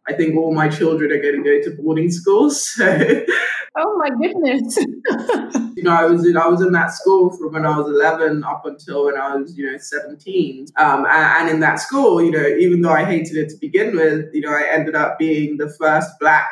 I 0.07 0.13
think 0.13 0.35
all 0.35 0.53
my 0.53 0.67
children 0.67 1.11
are 1.11 1.21
going 1.21 1.43
to 1.43 1.43
go 1.43 1.61
to 1.69 1.81
boarding 1.81 2.11
schools. 2.11 2.77
So 3.71 3.85
oh 3.85 3.97
my 3.97 4.09
goodness! 4.09 4.75
you 5.77 5.83
know, 5.83 5.91
I 5.91 6.05
was 6.05 6.25
in 6.25 6.35
I 6.35 6.47
was 6.47 6.61
in 6.61 6.71
that 6.71 6.91
school 6.91 7.29
from 7.29 7.53
when 7.53 7.67
I 7.67 7.77
was 7.77 7.87
11 7.87 8.43
up 8.43 8.65
until 8.65 9.05
when 9.05 9.15
I 9.15 9.35
was 9.35 9.55
you 9.55 9.71
know 9.71 9.77
17. 9.77 10.65
Um, 10.77 11.05
and, 11.05 11.07
and 11.07 11.49
in 11.49 11.59
that 11.59 11.75
school, 11.75 12.19
you 12.21 12.31
know, 12.31 12.47
even 12.47 12.81
though 12.81 12.91
I 12.91 13.05
hated 13.05 13.37
it 13.37 13.49
to 13.49 13.57
begin 13.57 13.95
with, 13.95 14.33
you 14.33 14.41
know, 14.41 14.51
I 14.51 14.67
ended 14.73 14.95
up 14.95 15.19
being 15.19 15.57
the 15.57 15.69
first 15.79 16.09
black 16.19 16.49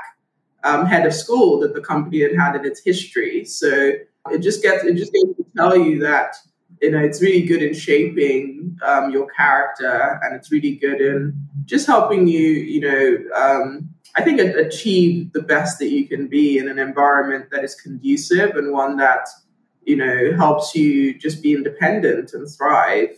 um, 0.63 0.86
head 0.86 1.08
of 1.08 1.13
school 1.13 1.60
that 1.62 1.74
the 1.74 1.82
company 1.82 2.22
had 2.22 2.36
had 2.36 2.56
in 2.56 2.63
its 2.65 2.82
history. 2.86 3.44
So 3.46 3.94
it 4.29 4.39
just 4.39 4.62
gets 4.62 4.84
it 4.84 4.96
just 4.96 5.12
goes 5.12 5.36
to 5.38 5.46
tell 5.56 5.75
you 5.75 6.00
that 6.01 6.36
you 6.81 6.91
know 6.91 7.00
it's 7.00 7.22
really 7.22 7.43
good 7.43 7.62
in 7.62 7.74
shaping 7.74 8.77
um, 8.86 9.12
your 9.12 9.27
character, 9.27 10.19
and 10.24 10.36
it's 10.36 10.51
really 10.51 10.75
good 10.75 11.01
in 11.01 11.48
just 11.65 11.86
helping 11.86 12.27
you, 12.27 12.39
you 12.39 12.81
know, 12.81 13.17
um, 13.36 13.89
I 14.15 14.24
think 14.24 14.39
achieve 14.39 15.34
the 15.34 15.41
best 15.41 15.79
that 15.79 15.89
you 15.89 16.07
can 16.07 16.27
be 16.27 16.57
in 16.57 16.67
an 16.69 16.79
environment 16.79 17.50
that 17.51 17.63
is 17.63 17.75
conducive 17.75 18.55
and 18.55 18.74
one 18.74 18.98
that 18.98 19.27
you 19.86 19.96
know 19.96 20.36
helps 20.36 20.75
you 20.75 21.17
just 21.17 21.43
be 21.43 21.53
independent 21.53 22.34
and 22.34 22.50
thrive. 22.50 23.10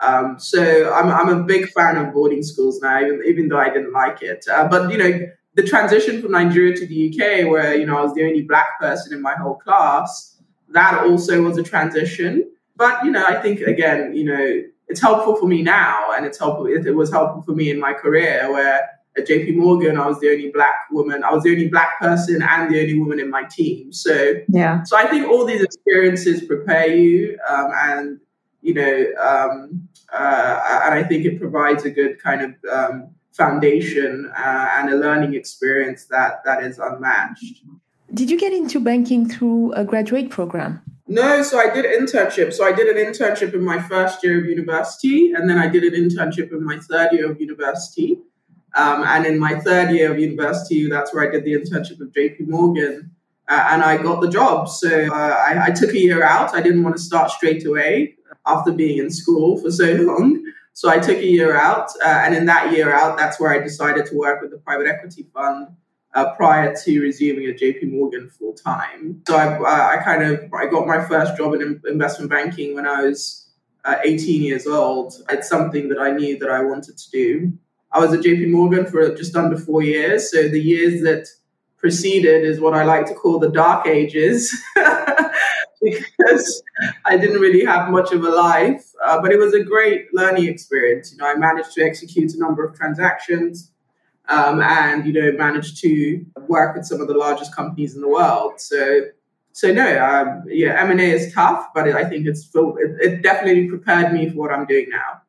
Um, 0.00 0.38
so 0.38 0.92
I'm, 0.92 1.08
I'm 1.10 1.28
a 1.28 1.42
big 1.42 1.68
fan 1.70 1.96
of 1.96 2.14
boarding 2.14 2.42
schools 2.44 2.80
now, 2.80 3.00
even, 3.00 3.20
even 3.26 3.48
though 3.48 3.58
I 3.58 3.68
didn't 3.68 3.92
like 3.92 4.22
it. 4.22 4.44
Uh, 4.48 4.68
but 4.68 4.92
you 4.92 4.98
know, 4.98 5.26
the 5.54 5.64
transition 5.64 6.22
from 6.22 6.32
Nigeria 6.32 6.76
to 6.76 6.86
the 6.86 7.08
UK, 7.08 7.50
where 7.50 7.74
you 7.76 7.84
know 7.84 7.98
I 7.98 8.02
was 8.02 8.14
the 8.14 8.24
only 8.24 8.42
black 8.42 8.78
person 8.80 9.12
in 9.12 9.20
my 9.20 9.34
whole 9.34 9.56
class, 9.56 10.40
that 10.70 11.04
also 11.04 11.42
was 11.42 11.58
a 11.58 11.62
transition. 11.62 12.47
But 12.78 13.04
you 13.04 13.10
know, 13.10 13.24
I 13.26 13.42
think 13.42 13.60
again, 13.60 14.14
you 14.14 14.24
know, 14.24 14.62
it's 14.86 15.00
helpful 15.00 15.36
for 15.36 15.46
me 15.46 15.62
now, 15.62 16.12
and 16.12 16.24
it's 16.24 16.38
helpful. 16.38 16.66
It, 16.66 16.86
it 16.86 16.94
was 16.94 17.10
helpful 17.10 17.42
for 17.42 17.52
me 17.52 17.70
in 17.70 17.78
my 17.78 17.92
career, 17.92 18.50
where 18.50 18.88
at 19.18 19.26
JP 19.26 19.56
Morgan, 19.56 19.98
I 19.98 20.06
was 20.06 20.20
the 20.20 20.30
only 20.30 20.50
black 20.50 20.74
woman. 20.92 21.24
I 21.24 21.32
was 21.32 21.42
the 21.42 21.50
only 21.50 21.68
black 21.68 21.98
person 22.00 22.40
and 22.40 22.72
the 22.72 22.80
only 22.80 22.98
woman 22.98 23.18
in 23.18 23.28
my 23.28 23.42
team. 23.44 23.92
So 23.92 24.34
yeah. 24.48 24.84
So 24.84 24.96
I 24.96 25.06
think 25.08 25.26
all 25.26 25.44
these 25.44 25.60
experiences 25.60 26.44
prepare 26.44 26.86
you, 26.86 27.36
um, 27.50 27.70
and 27.74 28.20
you 28.62 28.74
know, 28.74 29.06
um, 29.20 29.88
uh, 30.12 30.80
and 30.84 30.94
I 30.94 31.02
think 31.02 31.24
it 31.24 31.40
provides 31.40 31.84
a 31.84 31.90
good 31.90 32.22
kind 32.22 32.42
of 32.42 32.54
um, 32.72 33.10
foundation 33.32 34.30
uh, 34.36 34.68
and 34.76 34.90
a 34.90 34.96
learning 34.96 35.34
experience 35.34 36.04
that 36.06 36.44
that 36.44 36.62
is 36.62 36.78
unmatched. 36.78 37.64
Did 38.14 38.30
you 38.30 38.38
get 38.38 38.52
into 38.52 38.80
banking 38.80 39.28
through 39.28 39.72
a 39.72 39.84
graduate 39.84 40.30
program? 40.30 40.80
No, 41.10 41.42
so 41.42 41.58
I 41.58 41.72
did 41.72 41.86
internship. 41.86 42.52
So 42.52 42.64
I 42.64 42.72
did 42.72 42.94
an 42.94 43.02
internship 43.02 43.54
in 43.54 43.64
my 43.64 43.80
first 43.80 44.22
year 44.22 44.38
of 44.38 44.44
university, 44.44 45.32
and 45.32 45.48
then 45.48 45.56
I 45.56 45.66
did 45.66 45.82
an 45.82 45.94
internship 45.94 46.52
in 46.52 46.62
my 46.62 46.78
third 46.78 47.12
year 47.12 47.30
of 47.30 47.40
university. 47.40 48.18
Um, 48.74 49.02
and 49.04 49.24
in 49.24 49.38
my 49.38 49.58
third 49.58 49.90
year 49.90 50.12
of 50.12 50.18
university, 50.18 50.86
that's 50.88 51.14
where 51.14 51.26
I 51.26 51.32
did 51.32 51.44
the 51.44 51.54
internship 51.54 51.98
with 51.98 52.12
JP 52.12 52.48
Morgan. 52.48 53.10
Uh, 53.48 53.68
and 53.70 53.82
I 53.82 53.96
got 53.96 54.20
the 54.20 54.28
job. 54.28 54.68
So 54.68 55.06
uh, 55.10 55.44
I, 55.48 55.68
I, 55.68 55.70
took 55.70 55.90
a 55.90 55.98
year 55.98 56.22
out. 56.22 56.54
I 56.54 56.60
didn't 56.60 56.82
want 56.82 56.96
to 56.96 57.02
start 57.02 57.30
straight 57.30 57.64
away 57.64 58.16
after 58.44 58.70
being 58.70 58.98
in 58.98 59.10
school 59.10 59.58
for 59.58 59.70
so 59.70 59.90
long. 59.94 60.44
So 60.74 60.90
I 60.90 60.98
took 60.98 61.16
a 61.16 61.26
year 61.26 61.56
out. 61.56 61.90
Uh, 62.04 62.08
and 62.08 62.34
in 62.34 62.44
that 62.44 62.72
year 62.74 62.92
out, 62.92 63.16
that's 63.16 63.40
where 63.40 63.50
I 63.50 63.58
decided 63.58 64.04
to 64.06 64.14
work 64.14 64.42
with 64.42 64.50
the 64.50 64.58
private 64.58 64.86
equity 64.86 65.26
fund 65.32 65.68
uh, 66.18 66.34
prior 66.34 66.74
to 66.74 67.00
resuming 67.00 67.46
at 67.46 67.58
JP 67.58 67.92
Morgan 67.92 68.28
full 68.28 68.54
time. 68.54 69.22
So 69.28 69.36
I, 69.36 69.98
I, 69.98 70.02
kind 70.02 70.24
of 70.24 70.52
I 70.52 70.66
got 70.66 70.86
my 70.86 71.04
first 71.06 71.36
job 71.36 71.54
in 71.54 71.80
investment 71.88 72.30
banking 72.30 72.74
when 72.74 72.86
I 72.86 73.02
was 73.02 73.48
uh, 73.84 73.96
18 74.02 74.42
years 74.42 74.66
old. 74.66 75.14
It's 75.30 75.48
something 75.48 75.88
that 75.90 75.98
I 75.98 76.10
knew 76.10 76.36
that 76.38 76.50
I 76.50 76.62
wanted 76.62 76.98
to 76.98 77.10
do. 77.10 77.52
I 77.92 78.00
was 78.00 78.12
at 78.12 78.20
JP 78.20 78.50
Morgan 78.50 78.84
for 78.84 79.14
just 79.14 79.36
under 79.36 79.56
four 79.56 79.82
years. 79.82 80.30
So 80.30 80.48
the 80.48 80.60
years 80.60 81.02
that 81.02 81.28
preceded 81.76 82.44
is 82.44 82.60
what 82.60 82.74
I 82.74 82.82
like 82.84 83.06
to 83.06 83.14
call 83.14 83.38
the 83.38 83.50
dark 83.50 83.86
ages 83.86 84.52
because 85.82 86.62
I 87.04 87.16
didn't 87.16 87.40
really 87.40 87.64
have 87.64 87.90
much 87.90 88.10
of 88.12 88.24
a 88.24 88.30
life. 88.30 88.84
Uh, 89.06 89.22
but 89.22 89.30
it 89.30 89.38
was 89.38 89.54
a 89.54 89.62
great 89.62 90.12
learning 90.12 90.48
experience. 90.48 91.12
You 91.12 91.18
know, 91.18 91.26
I 91.26 91.36
managed 91.36 91.72
to 91.74 91.82
execute 91.82 92.34
a 92.34 92.38
number 92.38 92.64
of 92.64 92.76
transactions 92.76 93.70
um, 94.28 94.60
and, 94.60 95.06
you 95.06 95.12
know, 95.12 95.32
managed 95.32 95.78
to 95.78 96.24
work 96.48 96.76
with 96.76 96.86
some 96.86 97.00
of 97.00 97.08
the 97.08 97.14
largest 97.14 97.54
companies 97.54 97.94
in 97.94 98.00
the 98.00 98.08
world. 98.08 98.60
So, 98.60 99.02
so 99.52 99.72
no, 99.72 100.04
um, 100.04 100.44
yeah, 100.46 100.80
M&A 100.82 101.10
is 101.10 101.32
tough, 101.32 101.68
but 101.74 101.88
I 101.88 102.04
think 102.04 102.26
it's 102.26 102.48
it, 102.54 102.96
it 103.00 103.22
definitely 103.22 103.68
prepared 103.68 104.12
me 104.12 104.28
for 104.30 104.36
what 104.36 104.52
I'm 104.52 104.66
doing 104.66 104.86
now. 104.90 105.22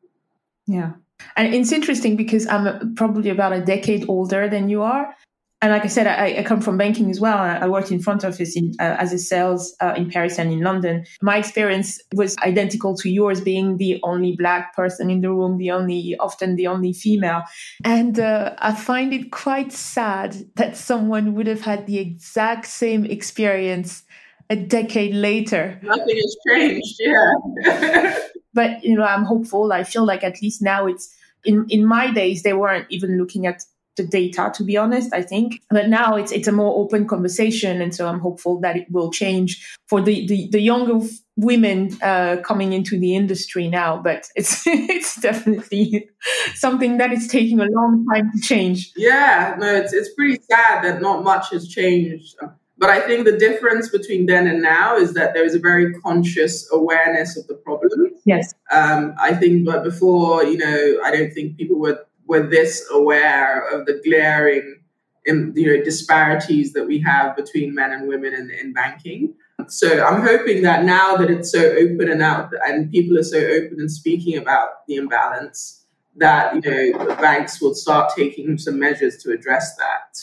Yeah. 0.66 0.92
And 1.36 1.54
it's 1.54 1.72
interesting 1.72 2.16
because 2.16 2.46
I'm 2.46 2.94
probably 2.94 3.30
about 3.30 3.52
a 3.52 3.60
decade 3.60 4.08
older 4.08 4.48
than 4.48 4.68
you 4.68 4.82
are. 4.82 5.14
And 5.62 5.72
like 5.72 5.84
I 5.84 5.88
said, 5.88 6.06
I, 6.06 6.38
I 6.38 6.42
come 6.42 6.62
from 6.62 6.78
banking 6.78 7.10
as 7.10 7.20
well. 7.20 7.36
I 7.36 7.68
worked 7.68 7.90
in 7.90 8.00
front 8.00 8.24
office 8.24 8.56
in, 8.56 8.72
uh, 8.80 8.96
as 8.98 9.12
a 9.12 9.18
sales 9.18 9.74
uh, 9.80 9.92
in 9.94 10.10
Paris 10.10 10.38
and 10.38 10.50
in 10.50 10.60
London. 10.60 11.04
My 11.20 11.36
experience 11.36 12.00
was 12.14 12.34
identical 12.38 12.96
to 12.96 13.10
yours, 13.10 13.42
being 13.42 13.76
the 13.76 14.00
only 14.02 14.36
black 14.36 14.74
person 14.74 15.10
in 15.10 15.20
the 15.20 15.30
room, 15.30 15.58
the 15.58 15.70
only, 15.70 16.16
often 16.18 16.56
the 16.56 16.66
only 16.66 16.94
female. 16.94 17.42
And 17.84 18.18
uh, 18.18 18.54
I 18.58 18.74
find 18.74 19.12
it 19.12 19.32
quite 19.32 19.70
sad 19.70 20.34
that 20.54 20.78
someone 20.78 21.34
would 21.34 21.46
have 21.46 21.60
had 21.60 21.86
the 21.86 21.98
exact 21.98 22.64
same 22.64 23.04
experience 23.04 24.02
a 24.48 24.56
decade 24.56 25.14
later. 25.14 25.78
Nothing 25.82 26.16
has 26.16 26.36
changed, 26.48 26.96
yeah. 27.00 28.18
but 28.54 28.82
you 28.82 28.96
know, 28.96 29.04
I'm 29.04 29.24
hopeful. 29.24 29.72
I 29.72 29.84
feel 29.84 30.06
like 30.06 30.24
at 30.24 30.42
least 30.42 30.62
now 30.62 30.86
it's 30.86 31.14
in 31.44 31.66
in 31.68 31.86
my 31.86 32.10
days 32.10 32.42
they 32.42 32.52
weren't 32.52 32.86
even 32.90 33.16
looking 33.16 33.46
at 33.46 33.64
the 33.96 34.04
data 34.04 34.50
to 34.54 34.64
be 34.64 34.76
honest 34.76 35.12
i 35.12 35.22
think 35.22 35.60
but 35.70 35.88
now 35.88 36.16
it's 36.16 36.32
it's 36.32 36.48
a 36.48 36.52
more 36.52 36.76
open 36.78 37.06
conversation 37.06 37.80
and 37.80 37.94
so 37.94 38.06
i'm 38.06 38.20
hopeful 38.20 38.60
that 38.60 38.76
it 38.76 38.86
will 38.90 39.10
change 39.10 39.66
for 39.88 40.00
the 40.00 40.26
the, 40.26 40.48
the 40.50 40.60
younger 40.60 41.00
women 41.36 41.96
uh, 42.02 42.36
coming 42.44 42.74
into 42.74 42.98
the 42.98 43.14
industry 43.14 43.68
now 43.68 43.96
but 43.96 44.28
it's 44.36 44.62
it's 44.66 45.20
definitely 45.20 46.08
something 46.54 46.98
that 46.98 47.12
is 47.12 47.26
taking 47.28 47.60
a 47.60 47.66
long 47.70 48.06
time 48.12 48.30
to 48.34 48.40
change 48.40 48.92
yeah 48.96 49.56
no 49.58 49.74
it's 49.74 49.92
it's 49.92 50.12
pretty 50.14 50.40
sad 50.50 50.82
that 50.82 51.00
not 51.00 51.24
much 51.24 51.50
has 51.50 51.66
changed 51.68 52.36
but 52.80 52.88
I 52.88 53.02
think 53.02 53.26
the 53.26 53.36
difference 53.36 53.90
between 53.90 54.24
then 54.24 54.46
and 54.46 54.62
now 54.62 54.96
is 54.96 55.12
that 55.12 55.34
there 55.34 55.44
is 55.44 55.54
a 55.54 55.58
very 55.58 55.92
conscious 56.00 56.66
awareness 56.72 57.36
of 57.36 57.46
the 57.46 57.54
problem. 57.54 58.10
Yes. 58.24 58.54
Um, 58.72 59.14
I 59.18 59.34
think, 59.34 59.66
but 59.66 59.84
before, 59.84 60.44
you 60.44 60.56
know, 60.56 60.98
I 61.04 61.10
don't 61.14 61.30
think 61.30 61.58
people 61.58 61.78
were 61.78 62.02
were 62.30 62.46
this 62.46 62.86
aware 62.90 63.68
of 63.74 63.86
the 63.86 64.00
glaring, 64.04 64.80
in, 65.26 65.52
you 65.54 65.66
know, 65.66 65.84
disparities 65.84 66.72
that 66.72 66.86
we 66.86 66.98
have 67.00 67.36
between 67.36 67.74
men 67.74 67.92
and 67.92 68.08
women 68.08 68.32
in, 68.32 68.50
in 68.50 68.72
banking. 68.72 69.34
So 69.68 70.02
I'm 70.02 70.22
hoping 70.22 70.62
that 70.62 70.84
now 70.84 71.16
that 71.16 71.30
it's 71.30 71.52
so 71.52 71.60
open 71.60 72.10
and 72.10 72.22
out, 72.22 72.50
and 72.66 72.90
people 72.90 73.18
are 73.18 73.22
so 73.22 73.38
open 73.38 73.76
and 73.78 73.90
speaking 73.90 74.38
about 74.38 74.86
the 74.86 74.96
imbalance, 74.96 75.84
that 76.16 76.54
you 76.54 76.62
know, 76.62 77.14
banks 77.16 77.60
will 77.60 77.74
start 77.74 78.12
taking 78.16 78.56
some 78.56 78.78
measures 78.78 79.22
to 79.22 79.32
address 79.32 79.76
that. 79.76 80.18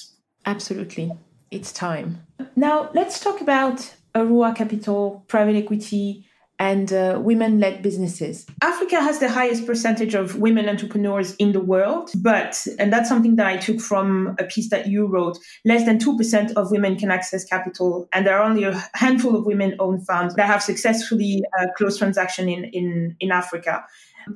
Absolutely 0.46 1.12
it's 1.52 1.72
time. 1.72 2.26
Now, 2.56 2.90
let's 2.94 3.20
talk 3.20 3.42
about 3.42 3.94
Aruwa 4.14 4.56
Capital, 4.56 5.24
private 5.28 5.56
equity, 5.56 6.27
and 6.60 6.92
uh, 6.92 7.20
women 7.22 7.60
led 7.60 7.82
businesses. 7.82 8.46
Africa 8.62 9.00
has 9.02 9.20
the 9.20 9.30
highest 9.30 9.66
percentage 9.66 10.16
of 10.16 10.38
women 10.38 10.68
entrepreneurs 10.68 11.36
in 11.36 11.52
the 11.52 11.60
world, 11.60 12.12
but, 12.18 12.66
and 12.80 12.92
that's 12.92 13.10
something 13.10 13.36
that 13.36 13.48
I 13.48 13.58
took 13.58 13.80
from 13.80 14.36
a 14.40 14.44
piece 14.44 14.70
that 14.70 14.88
you 14.88 15.06
wrote, 15.06 15.38
less 15.66 15.86
than 15.86 16.00
2% 16.00 16.54
of 16.54 16.72
women 16.72 16.98
can 16.98 17.12
access 17.12 17.44
capital. 17.44 18.10
And 18.14 18.26
there 18.26 18.40
are 18.40 18.44
only 18.44 18.64
a 18.64 18.84
handful 18.94 19.36
of 19.36 19.46
women 19.46 19.76
owned 19.80 20.06
funds 20.06 20.36
that 20.36 20.48
have 20.48 20.64
successfully 20.64 21.44
uh, 21.60 21.68
closed 21.78 22.00
transaction 22.00 22.50
in, 22.50 22.66
in, 22.66 23.16
in 23.20 23.32
Africa. 23.32 23.86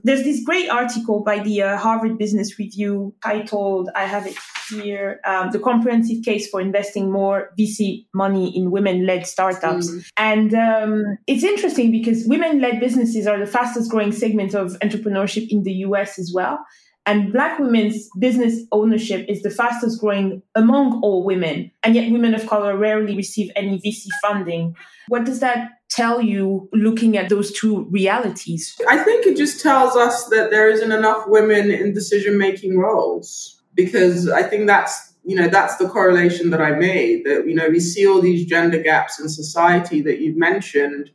There's 0.04 0.24
this 0.24 0.44
great 0.44 0.70
article 0.70 1.24
by 1.24 1.40
the 1.40 1.62
uh, 1.62 1.78
Harvard 1.78 2.18
Business 2.18 2.58
Review 2.58 3.14
titled, 3.24 3.90
I 3.96 4.06
have 4.06 4.28
it 4.28 4.38
here, 4.70 5.20
um, 5.26 5.52
The 5.52 5.60
Comprehensive 5.60 6.24
Case 6.24 6.50
for 6.50 6.62
Investing 6.62 7.12
More 7.12 7.52
VC 7.60 8.06
Money 8.14 8.56
in 8.56 8.72
Women 8.72 9.06
Led 9.06 9.28
Startups. 9.28 9.90
Mm. 9.90 10.10
And 10.18 10.54
um, 10.54 11.18
it's 11.28 11.44
interesting 11.44 11.92
because 11.92 12.26
women 12.28 12.62
led 12.62 12.80
businesses 12.80 13.28
are 13.28 13.40
the 13.40 13.46
fastest 13.46 13.92
growing 13.92 14.12
segment 14.12 14.54
of 14.54 14.78
entrepreneurship 14.80 15.48
in 15.50 15.64
the 15.64 15.74
US 15.86 16.18
as 16.18 16.32
well. 16.34 16.60
And 17.06 17.34
Black 17.34 17.58
women's 17.58 18.08
business 18.20 18.62
ownership 18.72 19.26
is 19.28 19.42
the 19.42 19.50
fastest 19.50 20.00
growing 20.00 20.44
among 20.54 21.02
all 21.02 21.24
women. 21.24 21.72
And 21.82 21.96
yet, 21.96 22.12
women 22.12 22.36
of 22.36 22.46
color 22.46 22.78
rarely 22.78 23.16
receive 23.16 23.52
any 23.56 23.80
VC 23.80 24.08
funding. 24.22 24.76
What 25.08 25.26
does 25.26 25.40
that 25.40 25.70
tell 25.92 26.22
you 26.22 26.70
looking 26.74 27.18
at 27.18 27.30
those 27.30 27.52
two 27.52 27.84
realities? 27.92 28.76
I 28.88 28.98
think 29.04 29.28
it 29.28 29.38
just 29.38 29.62
tells 29.62 29.96
us 29.96 30.26
that 30.30 30.50
there 30.50 30.70
isn't 30.70 30.92
enough 30.92 31.26
women 31.28 31.70
in 31.70 31.94
decision 31.94 32.38
making 32.38 32.78
roles 32.78 33.62
because 33.76 34.30
I 34.30 34.44
think 34.44 34.68
that's 34.68 35.12
you 35.24 35.36
know, 35.36 35.48
that's 35.48 35.78
the 35.78 35.88
correlation 35.88 36.50
that 36.50 36.62
I 36.62 36.72
made 36.72 37.26
that, 37.26 37.48
you 37.48 37.54
know, 37.54 37.70
we 37.70 37.80
see 37.80 38.08
all 38.08 38.22
these 38.22 38.46
gender 38.46 38.80
gaps 38.80 39.20
in 39.20 39.30
society 39.30 40.02
that 40.02 40.20
you've 40.20 40.38
mentioned. 40.38 41.12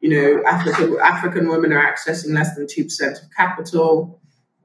You 0.00 0.08
know, 0.08 0.42
African, 0.46 0.96
African 1.02 1.48
women 1.48 1.72
are 1.72 1.92
accessing 1.92 2.32
less 2.32 2.54
than 2.54 2.66
2% 2.66 3.22
of 3.22 3.30
capital. 3.36 4.18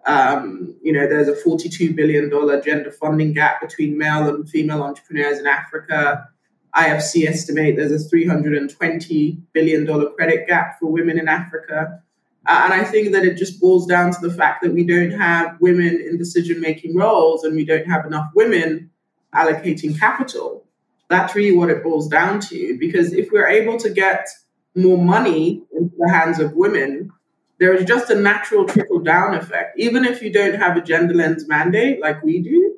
Um, 0.05 0.75
you 0.81 0.93
know, 0.93 1.07
there's 1.07 1.27
a 1.27 1.33
$42 1.33 1.93
billion 1.93 2.29
gender 2.63 2.91
funding 2.91 3.33
gap 3.33 3.59
between 3.59 3.97
male 3.97 4.29
and 4.29 4.49
female 4.49 4.81
entrepreneurs 4.81 5.39
in 5.39 5.47
Africa. 5.47 6.29
IFC 6.75 7.27
estimate 7.27 7.75
there's 7.77 7.91
a 7.91 8.15
$320 8.15 9.41
billion 9.53 9.87
credit 10.15 10.47
gap 10.47 10.79
for 10.79 10.87
women 10.87 11.17
in 11.17 11.27
Africa. 11.27 12.01
Uh, 12.47 12.61
and 12.65 12.73
I 12.73 12.83
think 12.83 13.11
that 13.13 13.25
it 13.25 13.37
just 13.37 13.59
boils 13.59 13.87
down 13.87 14.11
to 14.11 14.21
the 14.21 14.33
fact 14.33 14.61
that 14.61 14.73
we 14.73 14.83
don't 14.83 15.11
have 15.11 15.57
women 15.59 15.99
in 16.07 16.17
decision 16.17 16.61
making 16.61 16.95
roles 16.95 17.43
and 17.43 17.55
we 17.55 17.65
don't 17.65 17.87
have 17.87 18.05
enough 18.05 18.29
women 18.35 18.91
allocating 19.33 19.97
capital. 19.97 20.63
That's 21.09 21.33
really 21.33 21.55
what 21.55 21.69
it 21.69 21.83
boils 21.83 22.07
down 22.07 22.39
to. 22.41 22.77
Because 22.79 23.13
if 23.13 23.31
we're 23.31 23.47
able 23.47 23.77
to 23.77 23.89
get 23.89 24.27
more 24.75 24.97
money 24.97 25.63
into 25.71 25.95
the 25.97 26.11
hands 26.11 26.39
of 26.39 26.53
women, 26.53 27.11
there 27.59 27.73
is 27.73 27.85
just 27.85 28.09
a 28.09 28.15
natural 28.15 28.65
trickle 28.65 28.99
down 28.99 29.33
effect. 29.33 29.79
Even 29.79 30.05
if 30.05 30.21
you 30.21 30.31
don't 30.31 30.55
have 30.55 30.77
a 30.77 30.81
gender 30.81 31.13
lens 31.13 31.47
mandate 31.47 32.01
like 32.01 32.21
we 32.21 32.41
do, 32.41 32.74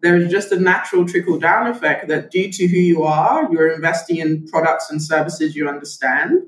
there 0.00 0.16
is 0.16 0.30
just 0.30 0.52
a 0.52 0.60
natural 0.60 1.06
trickle 1.06 1.38
down 1.38 1.66
effect 1.66 2.08
that 2.08 2.30
due 2.30 2.50
to 2.52 2.66
who 2.66 2.76
you 2.76 3.02
are, 3.02 3.50
you're 3.52 3.72
investing 3.72 4.18
in 4.18 4.46
products 4.46 4.90
and 4.90 5.02
services 5.02 5.56
you 5.56 5.68
understand 5.68 6.42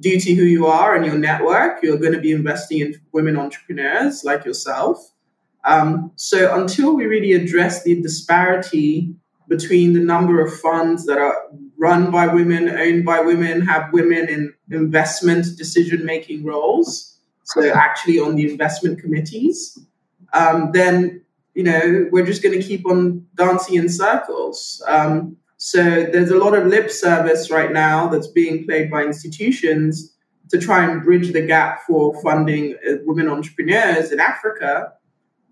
due 0.00 0.20
to 0.20 0.34
who 0.34 0.44
you 0.44 0.66
are 0.66 0.94
and 0.94 1.04
your 1.04 1.18
network, 1.18 1.82
you're 1.82 1.98
going 1.98 2.12
to 2.12 2.20
be 2.20 2.32
investing 2.32 2.80
in 2.80 2.94
women 3.12 3.36
entrepreneurs 3.36 4.24
like 4.24 4.44
yourself. 4.44 5.12
Um, 5.64 6.12
so 6.16 6.54
until 6.54 6.94
we 6.94 7.06
really 7.06 7.32
address 7.32 7.82
the 7.82 8.00
disparity 8.00 9.14
between 9.48 9.92
the 9.92 10.00
number 10.00 10.44
of 10.44 10.58
funds 10.60 11.06
that 11.06 11.18
are 11.18 11.34
run 11.78 12.10
by 12.10 12.26
women, 12.26 12.68
owned 12.68 13.04
by 13.04 13.20
women, 13.20 13.60
have 13.62 13.92
women 13.92 14.28
in 14.28 14.54
investment 14.70 15.46
decision 15.56 16.04
making 16.04 16.44
roles, 16.44 17.18
so 17.44 17.70
actually 17.70 18.18
on 18.18 18.34
the 18.36 18.50
investment 18.50 19.00
committees, 19.00 19.78
um, 20.32 20.70
then 20.72 21.22
you 21.56 21.62
know 21.62 22.06
we're 22.12 22.26
just 22.26 22.42
going 22.42 22.58
to 22.58 22.64
keep 22.64 22.86
on 22.86 23.26
dancing 23.34 23.76
in 23.76 23.88
circles. 23.88 24.82
Um, 24.86 25.36
so 25.56 25.82
there's 25.82 26.30
a 26.30 26.36
lot 26.36 26.54
of 26.54 26.66
lip 26.66 26.90
service 26.90 27.50
right 27.50 27.72
now 27.72 28.08
that's 28.08 28.26
being 28.26 28.66
played 28.66 28.90
by 28.90 29.02
institutions 29.02 30.14
to 30.50 30.58
try 30.58 30.84
and 30.84 31.02
bridge 31.02 31.32
the 31.32 31.40
gap 31.40 31.80
for 31.86 32.20
funding 32.22 32.76
uh, 32.88 32.96
women 33.04 33.28
entrepreneurs 33.28 34.12
in 34.12 34.20
Africa. 34.20 34.92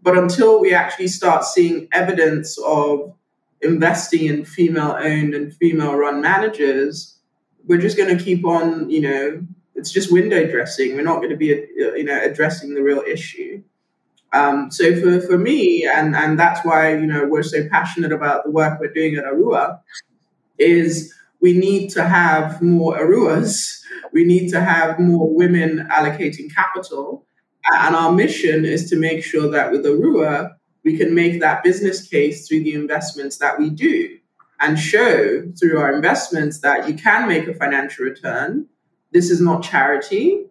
But 0.03 0.19
until 0.19 0.61
we 0.61 0.75
actually 0.75 1.09
start 1.09 1.43
seeing 1.45 1.89
evidence 1.93 2.59
of 2.59 3.15
investing 3.63 4.27
in 4.27 4.45
female 4.45 4.97
owned 5.01 5.35
and 5.35 5.55
female 5.55 5.95
run 5.95 6.21
managers, 6.21 7.19
we're 7.67 7.81
just 7.81 7.97
going 7.97 8.15
to 8.17 8.23
keep 8.23 8.45
on, 8.45 8.91
you 8.91 9.01
know, 9.01 9.47
it's 9.75 9.91
just 9.91 10.13
window 10.13 10.47
dressing. 10.47 10.95
We're 10.95 11.03
not 11.03 11.17
going 11.17 11.31
to 11.31 11.37
be, 11.37 11.55
uh, 11.55 11.95
you 11.95 12.05
know, 12.05 12.21
addressing 12.23 12.75
the 12.75 12.83
real 12.83 13.03
issue. 13.09 13.63
Um, 14.35 14.71
so 14.71 15.01
for, 15.01 15.21
for 15.21 15.39
me, 15.39 15.87
and, 15.87 16.15
and 16.17 16.39
that's 16.39 16.65
why 16.65 16.95
you 16.95 17.07
know 17.07 17.27
we're 17.27 17.43
so 17.45 17.69
passionate 17.69 18.13
about 18.13 18.45
the 18.45 18.51
work 18.51 18.81
we're 18.81 18.93
doing 18.93 19.15
at 19.17 19.25
Aruwa, 19.25 19.79
is 20.59 21.15
we 21.41 21.53
need 21.53 21.91
to 21.91 22.05
have 22.05 22.61
more 22.61 22.99
Aruwas. 22.99 23.81
We 24.13 24.25
need 24.25 24.49
to 24.51 24.61
have 24.61 24.99
more 24.99 25.33
women 25.33 25.87
allocating 25.91 26.53
capital. 26.55 27.27
And 27.73 27.95
our 27.95 28.13
mission 28.13 28.65
is 28.65 28.91
to 28.91 28.97
make 28.97 29.25
sure 29.25 29.51
that 29.51 29.71
with 29.71 29.85
Aruwa, 29.85 30.55
we 30.85 30.97
can 30.97 31.15
make 31.15 31.41
that 31.41 31.63
business 31.63 32.07
case 32.07 32.47
through 32.47 32.65
the 32.65 32.75
investments 32.75 33.39
that 33.39 33.59
we 33.59 33.71
do 33.71 34.19
and 34.61 34.79
show 34.79 35.43
through 35.59 35.79
our 35.79 35.95
investments 35.95 36.61
that 36.61 36.89
you 36.89 36.95
can 36.95 37.29
make 37.29 37.47
a 37.47 37.55
financial 37.55 38.05
return. 38.05 38.67
This 39.13 39.31
is 39.31 39.41
not 39.41 39.63
charity. 39.63 40.47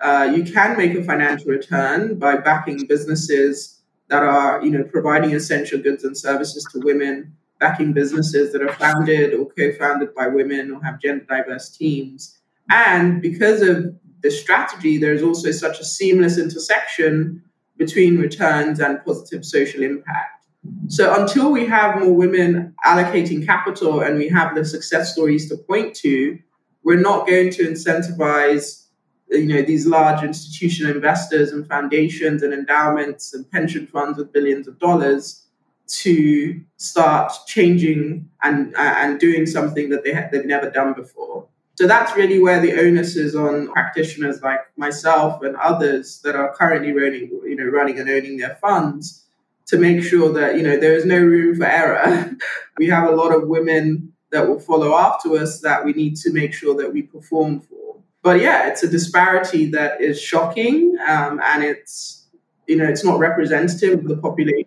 Uh, 0.00 0.32
you 0.34 0.44
can 0.44 0.76
make 0.76 0.94
a 0.94 1.02
financial 1.02 1.48
return 1.48 2.18
by 2.18 2.36
backing 2.36 2.86
businesses 2.86 3.80
that 4.08 4.22
are, 4.22 4.62
you 4.64 4.70
know, 4.70 4.84
providing 4.84 5.34
essential 5.34 5.78
goods 5.78 6.04
and 6.04 6.16
services 6.16 6.64
to 6.72 6.80
women, 6.80 7.32
backing 7.60 7.92
businesses 7.92 8.52
that 8.52 8.62
are 8.62 8.72
founded 8.74 9.34
or 9.34 9.46
co-founded 9.46 10.14
by 10.14 10.28
women 10.28 10.70
or 10.70 10.82
have 10.82 11.00
gender 11.00 11.24
diverse 11.28 11.68
teams. 11.70 12.38
And 12.70 13.20
because 13.20 13.60
of 13.62 13.94
the 14.22 14.30
strategy, 14.30 14.98
there's 14.98 15.22
also 15.22 15.50
such 15.50 15.80
a 15.80 15.84
seamless 15.84 16.38
intersection 16.38 17.42
between 17.76 18.18
returns 18.18 18.80
and 18.80 19.04
positive 19.04 19.44
social 19.44 19.82
impact. 19.82 20.46
So 20.88 21.14
until 21.20 21.50
we 21.50 21.66
have 21.66 22.00
more 22.00 22.12
women 22.12 22.74
allocating 22.84 23.44
capital 23.46 24.00
and 24.00 24.18
we 24.18 24.28
have 24.28 24.54
the 24.54 24.64
success 24.64 25.12
stories 25.12 25.48
to 25.48 25.56
point 25.56 25.94
to, 25.96 26.38
we're 26.82 27.00
not 27.00 27.26
going 27.26 27.50
to 27.50 27.62
incentivize 27.64 28.86
you 29.30 29.46
know 29.46 29.62
these 29.62 29.86
large 29.86 30.22
institutional 30.22 30.94
investors 30.94 31.52
and 31.52 31.66
foundations 31.68 32.42
and 32.42 32.52
endowments 32.52 33.34
and 33.34 33.50
pension 33.50 33.86
funds 33.86 34.18
with 34.18 34.32
billions 34.32 34.66
of 34.66 34.78
dollars 34.78 35.44
to 35.86 36.60
start 36.76 37.32
changing 37.46 38.28
and 38.42 38.74
and 38.76 39.18
doing 39.18 39.46
something 39.46 39.88
that 39.90 40.04
they 40.04 40.12
ha- 40.12 40.28
they've 40.30 40.44
never 40.44 40.70
done 40.70 40.92
before. 40.92 41.46
So 41.76 41.86
that's 41.86 42.16
really 42.16 42.40
where 42.40 42.60
the 42.60 42.72
onus 42.72 43.16
is 43.16 43.36
on 43.36 43.68
practitioners 43.68 44.42
like 44.42 44.60
myself 44.76 45.42
and 45.42 45.54
others 45.56 46.20
that 46.24 46.34
are 46.34 46.52
currently 46.54 46.92
running, 46.92 47.28
you 47.44 47.54
know, 47.54 47.66
running 47.66 48.00
and 48.00 48.10
owning 48.10 48.36
their 48.36 48.56
funds 48.56 49.26
to 49.66 49.78
make 49.78 50.02
sure 50.02 50.32
that 50.32 50.56
you 50.56 50.62
know 50.62 50.76
there 50.76 50.94
is 50.94 51.04
no 51.04 51.18
room 51.18 51.56
for 51.56 51.66
error. 51.66 52.30
we 52.78 52.88
have 52.88 53.08
a 53.08 53.14
lot 53.14 53.34
of 53.34 53.48
women 53.48 54.12
that 54.30 54.46
will 54.46 54.60
follow 54.60 54.94
after 54.94 55.36
us 55.36 55.60
that 55.60 55.84
we 55.84 55.92
need 55.92 56.16
to 56.16 56.32
make 56.32 56.52
sure 56.52 56.74
that 56.76 56.92
we 56.92 57.02
perform 57.02 57.60
for 57.60 57.87
but 58.22 58.40
yeah, 58.40 58.68
it's 58.68 58.82
a 58.82 58.88
disparity 58.88 59.70
that 59.70 60.00
is 60.00 60.20
shocking, 60.20 60.96
um, 61.08 61.40
and 61.42 61.62
it's 61.62 62.26
you 62.66 62.76
know 62.76 62.84
it's 62.84 63.04
not 63.04 63.18
representative 63.18 64.00
of 64.00 64.08
the 64.08 64.16
population. 64.16 64.66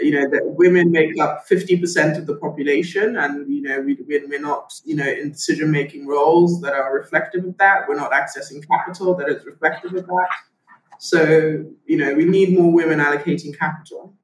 You 0.00 0.12
know 0.12 0.30
that 0.30 0.42
women 0.44 0.92
make 0.92 1.18
up 1.18 1.46
fifty 1.46 1.76
percent 1.76 2.18
of 2.18 2.26
the 2.26 2.36
population, 2.36 3.16
and 3.16 3.52
you 3.52 3.62
know 3.62 3.80
we, 3.80 3.96
we're 4.06 4.40
not 4.40 4.72
you 4.84 4.94
know 4.94 5.08
in 5.08 5.32
decision 5.32 5.70
making 5.70 6.06
roles 6.06 6.60
that 6.60 6.74
are 6.74 6.94
reflective 6.94 7.44
of 7.44 7.56
that. 7.58 7.88
We're 7.88 7.96
not 7.96 8.12
accessing 8.12 8.64
capital 8.68 9.14
that 9.16 9.28
is 9.28 9.44
reflective 9.44 9.94
of 9.94 10.06
that. 10.06 10.28
So 10.98 11.64
you 11.86 11.96
know 11.96 12.14
we 12.14 12.24
need 12.24 12.56
more 12.56 12.72
women 12.72 13.00
allocating 13.00 13.58
capital. 13.58 14.14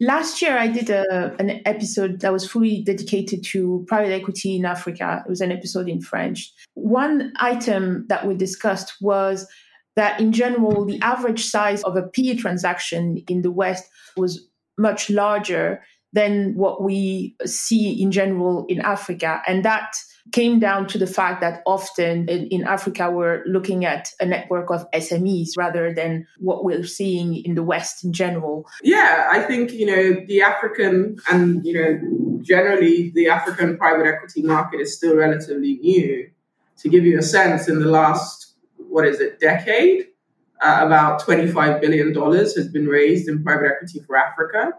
Last 0.00 0.40
year, 0.40 0.56
I 0.56 0.68
did 0.68 0.90
a, 0.90 1.34
an 1.40 1.60
episode 1.64 2.20
that 2.20 2.32
was 2.32 2.48
fully 2.48 2.82
dedicated 2.82 3.42
to 3.46 3.84
private 3.88 4.12
equity 4.12 4.56
in 4.56 4.64
Africa. 4.64 5.24
It 5.26 5.28
was 5.28 5.40
an 5.40 5.50
episode 5.50 5.88
in 5.88 6.00
French. 6.00 6.52
One 6.74 7.32
item 7.40 8.06
that 8.08 8.26
we 8.26 8.34
discussed 8.34 8.94
was 9.00 9.48
that, 9.96 10.20
in 10.20 10.30
general, 10.30 10.84
the 10.84 11.00
average 11.00 11.44
size 11.44 11.82
of 11.82 11.96
a 11.96 12.02
PE 12.02 12.36
transaction 12.36 13.24
in 13.28 13.42
the 13.42 13.50
West 13.50 13.90
was 14.16 14.46
much 14.76 15.10
larger 15.10 15.82
than 16.12 16.54
what 16.54 16.82
we 16.82 17.34
see 17.44 18.00
in 18.00 18.12
general 18.12 18.66
in 18.68 18.80
Africa. 18.80 19.42
And 19.48 19.64
that 19.64 19.96
came 20.32 20.58
down 20.58 20.86
to 20.88 20.98
the 20.98 21.06
fact 21.06 21.40
that 21.40 21.62
often 21.66 22.28
in, 22.28 22.46
in, 22.48 22.64
Africa, 22.64 23.10
we're 23.10 23.42
looking 23.46 23.84
at 23.84 24.10
a 24.20 24.26
network 24.26 24.70
of 24.70 24.90
SMEs 24.92 25.50
rather 25.56 25.92
than 25.92 26.26
what 26.38 26.64
we're 26.64 26.84
seeing 26.84 27.36
in 27.44 27.54
the 27.54 27.62
West 27.62 28.04
in 28.04 28.12
general. 28.12 28.66
Yeah, 28.82 29.28
I 29.30 29.42
think, 29.42 29.72
you 29.72 29.86
know, 29.86 30.24
the 30.26 30.42
African 30.42 31.18
and, 31.30 31.64
you 31.64 31.74
know, 31.74 32.40
generally 32.42 33.10
the 33.14 33.28
African 33.28 33.76
private 33.76 34.06
equity 34.06 34.42
market 34.42 34.80
is 34.80 34.96
still 34.96 35.16
relatively 35.16 35.76
new. 35.76 36.30
To 36.78 36.88
give 36.88 37.04
you 37.04 37.18
a 37.18 37.22
sense, 37.22 37.68
in 37.68 37.80
the 37.80 37.88
last, 37.88 38.54
what 38.76 39.04
is 39.04 39.20
it, 39.20 39.40
decade, 39.40 40.08
uh, 40.60 40.80
about 40.82 41.22
$25 41.22 41.80
billion 41.80 42.14
has 42.14 42.68
been 42.68 42.86
raised 42.86 43.28
in 43.28 43.42
private 43.42 43.66
equity 43.66 44.00
for 44.06 44.16
Africa. 44.16 44.72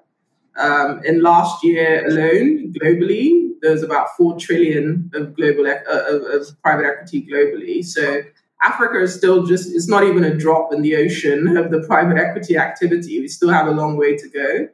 Um, 0.57 1.01
in 1.05 1.21
last 1.21 1.63
year 1.63 2.05
alone, 2.05 2.73
globally, 2.73 3.48
there's 3.61 3.83
about 3.83 4.15
four 4.17 4.37
trillion 4.37 5.09
of 5.13 5.35
global 5.35 5.67
uh, 5.67 5.79
of, 5.87 6.21
of, 6.23 6.61
private 6.61 6.85
equity 6.85 7.25
globally. 7.25 7.83
So 7.83 8.21
Africa 8.61 9.01
is 9.01 9.13
still 9.13 9.45
just 9.45 9.73
it's 9.73 9.87
not 9.87 10.03
even 10.03 10.23
a 10.23 10.35
drop 10.35 10.73
in 10.73 10.81
the 10.81 10.95
ocean 10.95 11.57
of 11.57 11.71
the 11.71 11.81
private 11.87 12.17
equity 12.17 12.57
activity. 12.57 13.19
We 13.19 13.27
still 13.27 13.49
have 13.49 13.67
a 13.67 13.71
long 13.71 13.97
way 13.97 14.17
to 14.17 14.29
go 14.29 14.67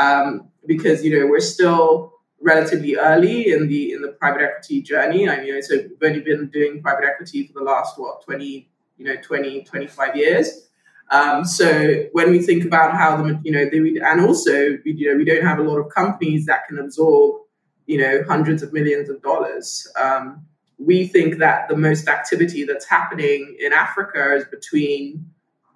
um, 0.00 0.48
because 0.66 1.04
you 1.04 1.18
know 1.18 1.26
we're 1.26 1.40
still 1.40 2.12
relatively 2.40 2.96
early 2.96 3.52
in 3.52 3.68
the 3.68 3.92
in 3.92 4.02
the 4.02 4.08
private 4.08 4.42
equity 4.42 4.82
journey. 4.82 5.28
I 5.28 5.40
mean, 5.42 5.62
so 5.62 5.76
we've 5.76 5.90
only 6.02 6.20
been 6.20 6.48
doing 6.48 6.82
private 6.82 7.04
equity 7.04 7.46
for 7.46 7.54
the 7.54 7.64
last 7.64 7.98
what 7.98 8.24
20 8.24 8.68
you 8.98 9.04
know 9.04 9.16
20 9.20 9.64
25 9.64 10.16
years. 10.16 10.68
Um, 11.10 11.44
so 11.44 12.06
when 12.12 12.30
we 12.30 12.40
think 12.40 12.64
about 12.64 12.94
how 12.94 13.16
the 13.16 13.40
you 13.44 13.52
know 13.52 13.68
they, 13.68 14.00
and 14.00 14.20
also 14.22 14.78
you 14.84 15.10
know 15.10 15.16
we 15.16 15.24
don't 15.24 15.44
have 15.44 15.58
a 15.58 15.62
lot 15.62 15.78
of 15.78 15.90
companies 15.90 16.46
that 16.46 16.66
can 16.66 16.78
absorb 16.78 17.41
you 17.86 17.98
know 17.98 18.22
hundreds 18.26 18.62
of 18.62 18.72
millions 18.72 19.08
of 19.08 19.22
dollars. 19.22 19.86
Um, 20.00 20.44
we 20.78 21.06
think 21.06 21.38
that 21.38 21.68
the 21.68 21.76
most 21.76 22.08
activity 22.08 22.64
that's 22.64 22.88
happening 22.88 23.56
in 23.60 23.72
Africa 23.72 24.34
is 24.34 24.44
between 24.46 25.26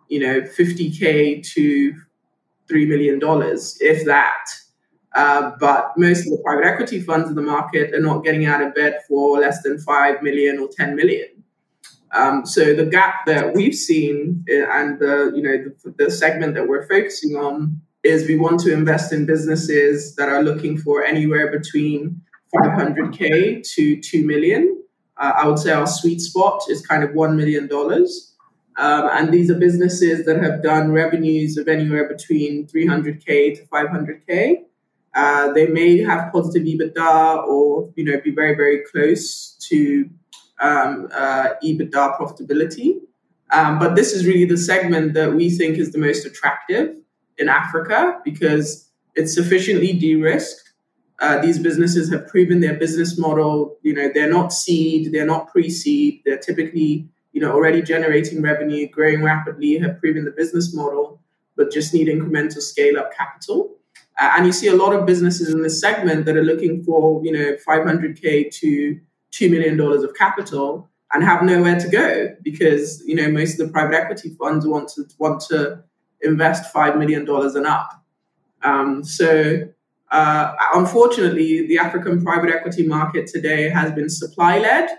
you 0.08 0.20
know 0.20 0.40
50k 0.40 1.46
to 1.54 1.94
three 2.68 2.86
million 2.86 3.18
dollars, 3.18 3.78
if 3.80 4.04
that. 4.06 4.46
Uh, 5.14 5.52
but 5.58 5.92
most 5.96 6.26
of 6.26 6.32
the 6.32 6.42
private 6.44 6.66
equity 6.66 7.00
funds 7.00 7.30
in 7.30 7.34
the 7.34 7.42
market 7.42 7.94
are 7.94 8.00
not 8.00 8.22
getting 8.22 8.44
out 8.44 8.60
of 8.60 8.74
bed 8.74 8.98
for 9.08 9.38
less 9.38 9.62
than 9.62 9.78
5 9.78 10.22
million 10.22 10.58
or 10.58 10.68
10 10.76 10.94
million. 10.94 11.42
Um, 12.14 12.44
so 12.44 12.74
the 12.74 12.84
gap 12.84 13.24
that 13.26 13.54
we've 13.54 13.74
seen 13.74 14.44
uh, 14.50 14.66
and 14.72 14.98
the, 14.98 15.32
you 15.34 15.42
know, 15.42 15.72
the, 15.82 16.04
the 16.04 16.10
segment 16.10 16.52
that 16.54 16.68
we're 16.68 16.86
focusing 16.86 17.34
on 17.34 17.80
is 18.06 18.28
we 18.28 18.36
want 18.36 18.60
to 18.60 18.72
invest 18.72 19.12
in 19.12 19.26
businesses 19.26 20.14
that 20.16 20.28
are 20.28 20.42
looking 20.42 20.78
for 20.78 21.04
anywhere 21.04 21.50
between 21.50 22.20
500K 22.54 23.68
to 23.74 24.00
2 24.00 24.26
million. 24.26 24.82
Uh, 25.16 25.32
I 25.36 25.48
would 25.48 25.58
say 25.58 25.72
our 25.72 25.86
sweet 25.86 26.20
spot 26.20 26.62
is 26.68 26.86
kind 26.86 27.02
of 27.02 27.10
$1 27.10 27.36
million. 27.36 27.68
Um, 28.78 29.08
and 29.12 29.32
these 29.32 29.50
are 29.50 29.58
businesses 29.58 30.26
that 30.26 30.42
have 30.42 30.62
done 30.62 30.92
revenues 30.92 31.56
of 31.56 31.68
anywhere 31.68 32.08
between 32.08 32.66
300K 32.66 33.56
to 33.56 33.66
500K. 33.66 34.64
Uh, 35.14 35.52
they 35.52 35.66
may 35.66 35.98
have 35.98 36.30
positive 36.30 36.66
EBITDA 36.66 37.46
or, 37.46 37.90
you 37.96 38.04
know, 38.04 38.20
be 38.20 38.30
very, 38.30 38.54
very 38.54 38.82
close 38.92 39.56
to 39.68 40.08
um, 40.60 41.08
uh, 41.12 41.48
EBITDA 41.64 42.18
profitability. 42.18 43.00
Um, 43.50 43.78
but 43.78 43.94
this 43.94 44.12
is 44.12 44.26
really 44.26 44.44
the 44.44 44.58
segment 44.58 45.14
that 45.14 45.32
we 45.32 45.50
think 45.50 45.78
is 45.78 45.92
the 45.92 45.98
most 45.98 46.26
attractive 46.26 46.96
in 47.38 47.48
Africa 47.48 48.20
because 48.24 48.90
it's 49.14 49.34
sufficiently 49.34 49.92
de-risked. 49.92 50.72
Uh, 51.18 51.38
these 51.40 51.58
businesses 51.58 52.10
have 52.10 52.26
proven 52.26 52.60
their 52.60 52.74
business 52.74 53.18
model. 53.18 53.78
You 53.82 53.94
know, 53.94 54.10
they're 54.12 54.30
not 54.30 54.52
seed, 54.52 55.12
they're 55.12 55.26
not 55.26 55.48
pre-seed. 55.48 56.22
They're 56.24 56.38
typically, 56.38 57.08
you 57.32 57.40
know, 57.40 57.52
already 57.52 57.80
generating 57.82 58.42
revenue, 58.42 58.88
growing 58.88 59.22
rapidly, 59.22 59.78
have 59.78 59.98
proven 59.98 60.24
the 60.24 60.30
business 60.30 60.74
model, 60.74 61.20
but 61.56 61.72
just 61.72 61.94
need 61.94 62.08
incremental 62.08 62.60
scale-up 62.60 63.14
capital. 63.16 63.76
Uh, 64.18 64.32
and 64.36 64.46
you 64.46 64.52
see 64.52 64.68
a 64.68 64.74
lot 64.74 64.94
of 64.94 65.06
businesses 65.06 65.52
in 65.52 65.62
this 65.62 65.80
segment 65.80 66.26
that 66.26 66.36
are 66.36 66.44
looking 66.44 66.84
for, 66.84 67.22
you 67.24 67.32
know, 67.32 67.56
500k 67.66 68.50
to 68.60 69.00
two 69.30 69.50
million 69.50 69.76
dollars 69.76 70.02
of 70.02 70.14
capital 70.14 70.88
and 71.12 71.22
have 71.22 71.42
nowhere 71.42 71.78
to 71.78 71.88
go 71.88 72.34
because 72.42 73.02
you 73.06 73.14
know 73.14 73.30
most 73.30 73.58
of 73.60 73.66
the 73.66 73.72
private 73.72 73.94
equity 73.94 74.34
funds 74.38 74.66
want 74.66 74.88
to 74.88 75.04
want 75.18 75.40
to 75.40 75.82
invest 76.26 76.72
five 76.72 76.98
million 76.98 77.24
dollars 77.24 77.54
and 77.54 77.66
up. 77.66 77.90
Um, 78.62 79.04
so 79.04 79.68
uh, 80.10 80.52
unfortunately, 80.74 81.66
the 81.66 81.78
African 81.78 82.22
private 82.22 82.50
equity 82.50 82.86
market 82.86 83.26
today 83.26 83.68
has 83.68 83.92
been 83.92 84.08
supply 84.08 84.58
led 84.58 84.90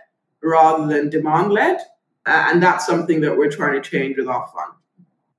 rather 0.44 0.88
than 0.88 1.10
demand 1.10 1.52
led, 1.52 1.78
uh, 2.26 2.50
and 2.50 2.62
that's 2.62 2.86
something 2.86 3.22
that 3.22 3.38
we're 3.38 3.52
trying 3.52 3.82
to 3.82 3.90
change 3.90 4.18
with 4.18 4.28
our 4.28 4.48
fund 4.48 4.74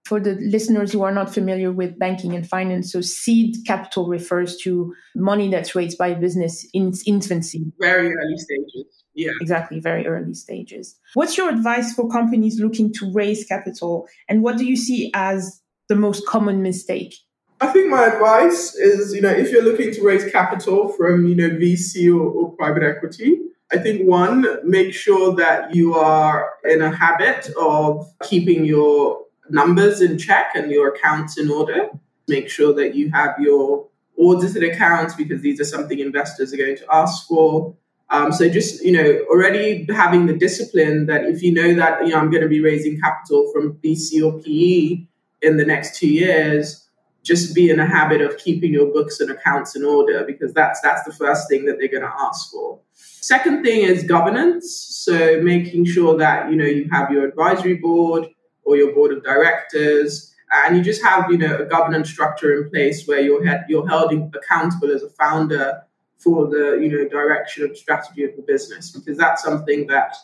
for 0.09 0.19
the 0.19 0.37
listeners 0.37 0.91
who 0.91 1.03
are 1.03 1.13
not 1.13 1.33
familiar 1.33 1.71
with 1.71 1.99
banking 1.99 2.35
and 2.35 2.49
finance, 2.49 2.91
so 2.91 3.03
seed 3.03 3.55
capital 3.67 4.09
refers 4.09 4.57
to 4.57 4.95
money 5.15 5.51
that's 5.51 5.75
raised 5.75 5.99
by 5.99 6.09
a 6.09 6.19
business 6.19 6.67
in 6.73 6.89
its 6.89 7.07
infancy. 7.07 7.71
Very 7.79 8.15
early 8.15 8.39
stages. 8.39 9.05
Yeah. 9.15 9.33
Exactly, 9.43 9.81
very 9.81 10.07
early 10.07 10.33
stages. 10.33 10.99
What's 11.13 11.37
your 11.37 11.51
advice 11.51 11.93
for 11.93 12.09
companies 12.09 12.59
looking 12.59 12.91
to 12.95 13.13
raise 13.13 13.45
capital 13.45 14.09
and 14.31 14.43
what 14.43 14.57
do 14.57 14.65
you 14.65 14.77
see 14.77 15.11
as 15.13 15.61
the 15.89 15.97
most 15.97 16.27
common 16.27 16.63
mistake? 16.63 17.15
I 17.61 17.67
think 17.67 17.89
my 17.89 18.07
advice 18.07 18.75
is, 18.77 19.13
you 19.15 19.21
know, 19.21 19.31
if 19.31 19.51
you're 19.51 19.65
looking 19.65 19.93
to 19.93 20.03
raise 20.03 20.31
capital 20.31 20.91
from, 20.91 21.27
you 21.27 21.35
know, 21.35 21.51
VC 21.51 22.15
or, 22.15 22.23
or 22.23 22.53
private 22.53 22.85
equity, 22.85 23.41
I 23.73 23.79
think 23.79 24.07
one, 24.07 24.47
make 24.65 24.95
sure 24.95 25.35
that 25.37 25.75
you 25.75 25.95
are 25.95 26.53
in 26.65 26.81
a 26.81 26.95
habit 26.95 27.51
of 27.61 28.07
keeping 28.23 28.65
your 28.65 29.25
numbers 29.51 30.01
in 30.01 30.19
check 30.19 30.53
and 30.55 30.71
your 30.71 30.95
accounts 30.95 31.37
in 31.37 31.51
order. 31.51 31.89
Make 32.29 32.49
sure 32.49 32.73
that 32.75 32.95
you 32.95 33.11
have 33.11 33.35
your 33.39 33.89
audited 34.17 34.63
accounts 34.63 35.15
because 35.15 35.43
these 35.43 35.61
are 35.61 35.65
something 35.65 35.99
investors 35.99 36.55
are 36.55 36.57
going 36.57 36.77
to 36.77 36.87
ask 36.93 37.27
for. 37.27 37.75
Um, 38.11 38.33
so 38.33 38.49
just 38.49 38.83
you 38.83 38.93
know, 38.93 39.25
already 39.31 39.87
having 39.91 40.27
the 40.27 40.33
discipline 40.33 41.07
that 41.07 41.25
if 41.25 41.43
you 41.43 41.53
know 41.53 41.75
that 41.75 42.07
you 42.07 42.13
know 42.13 42.19
I'm 42.19 42.31
going 42.31 42.43
to 42.43 42.49
be 42.49 42.61
raising 42.61 42.99
capital 42.99 43.51
from 43.53 43.75
VC 43.85 44.25
or 44.25 44.41
PE 44.41 45.08
in 45.43 45.57
the 45.57 45.65
next 45.65 45.97
two 45.97 46.09
years, 46.09 46.89
just 47.23 47.55
be 47.55 47.71
in 47.71 47.81
a 47.81 47.87
habit 47.87 48.21
of 48.21 48.39
keeping 48.39 48.73
your 48.73 48.87
books 48.87 49.21
and 49.21 49.31
accounts 49.31 49.77
in 49.77 49.85
order 49.85 50.25
because 50.25 50.53
that's 50.55 50.81
that's 50.81 51.05
the 51.05 51.13
first 51.13 51.49
thing 51.49 51.65
that 51.67 51.79
they're 51.79 51.89
going 51.89 52.03
to 52.03 52.15
ask 52.21 52.51
for. 52.51 52.81
Second 52.95 53.63
thing 53.63 53.83
is 53.83 54.05
governance. 54.05 54.73
So 54.73 55.41
making 55.43 55.85
sure 55.85 56.17
that 56.17 56.51
you 56.51 56.57
know 56.57 56.65
you 56.65 56.89
have 56.91 57.11
your 57.11 57.27
advisory 57.27 57.75
board, 57.75 58.29
or 58.69 58.77
your 58.77 58.95
board 58.95 59.13
of 59.13 59.25
directors, 59.25 60.35
and 60.53 60.77
you 60.77 60.83
just 60.83 61.03
have 61.03 61.31
you 61.31 61.39
know 61.39 61.57
a 61.57 61.65
governance 61.65 62.11
structure 62.11 62.63
in 62.63 62.71
place 62.71 63.07
where 63.07 63.21
you're 63.21 63.43
you're 63.69 63.89
held 63.89 64.13
accountable 64.35 64.91
as 64.91 65.03
a 65.03 65.11
founder 65.11 65.83
for 66.19 66.49
the 66.49 66.79
you 66.81 66.91
know 66.91 67.09
direction 67.09 67.65
and 67.65 67.77
strategy 67.77 68.25
of 68.25 68.37
the 68.37 68.43
business 68.43 68.91
because 68.91 69.17
that's 69.17 69.43
something 69.43 69.87
that 69.87 70.15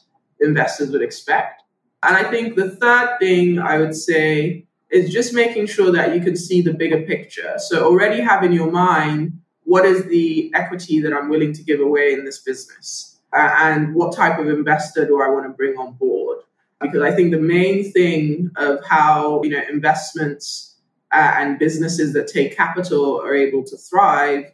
investors 0.40 0.90
would 0.90 1.02
expect. 1.02 1.62
And 2.02 2.16
I 2.16 2.24
think 2.30 2.54
the 2.54 2.70
third 2.70 3.16
thing 3.18 3.58
I 3.58 3.78
would 3.78 3.96
say 3.96 4.66
is 4.94 5.12
just 5.12 5.34
making 5.34 5.66
sure 5.66 5.90
that 5.90 6.14
you 6.14 6.20
can 6.20 6.36
see 6.36 6.62
the 6.62 6.72
bigger 6.72 7.02
picture. 7.02 7.54
So 7.58 7.84
already 7.84 8.20
have 8.20 8.44
in 8.44 8.52
your 8.52 8.70
mind 8.70 9.40
what 9.64 9.84
is 9.84 10.04
the 10.06 10.52
equity 10.54 11.00
that 11.00 11.12
I'm 11.12 11.28
willing 11.28 11.52
to 11.54 11.62
give 11.62 11.80
away 11.80 12.12
in 12.12 12.24
this 12.24 12.40
business, 12.40 13.18
uh, 13.32 13.50
and 13.62 13.94
what 13.94 14.14
type 14.14 14.38
of 14.38 14.48
investor 14.48 15.06
do 15.06 15.22
I 15.22 15.28
want 15.28 15.46
to 15.46 15.50
bring 15.50 15.76
on 15.76 15.94
board 15.94 16.38
because 16.80 17.02
I 17.02 17.12
think 17.12 17.30
the 17.30 17.40
main 17.40 17.92
thing 17.92 18.50
of 18.56 18.84
how 18.84 19.42
you 19.42 19.50
know 19.50 19.62
investments 19.70 20.76
uh, 21.12 21.34
and 21.36 21.58
businesses 21.58 22.12
that 22.12 22.28
take 22.28 22.56
capital 22.56 23.20
are 23.20 23.34
able 23.34 23.64
to 23.64 23.76
thrive 23.76 24.52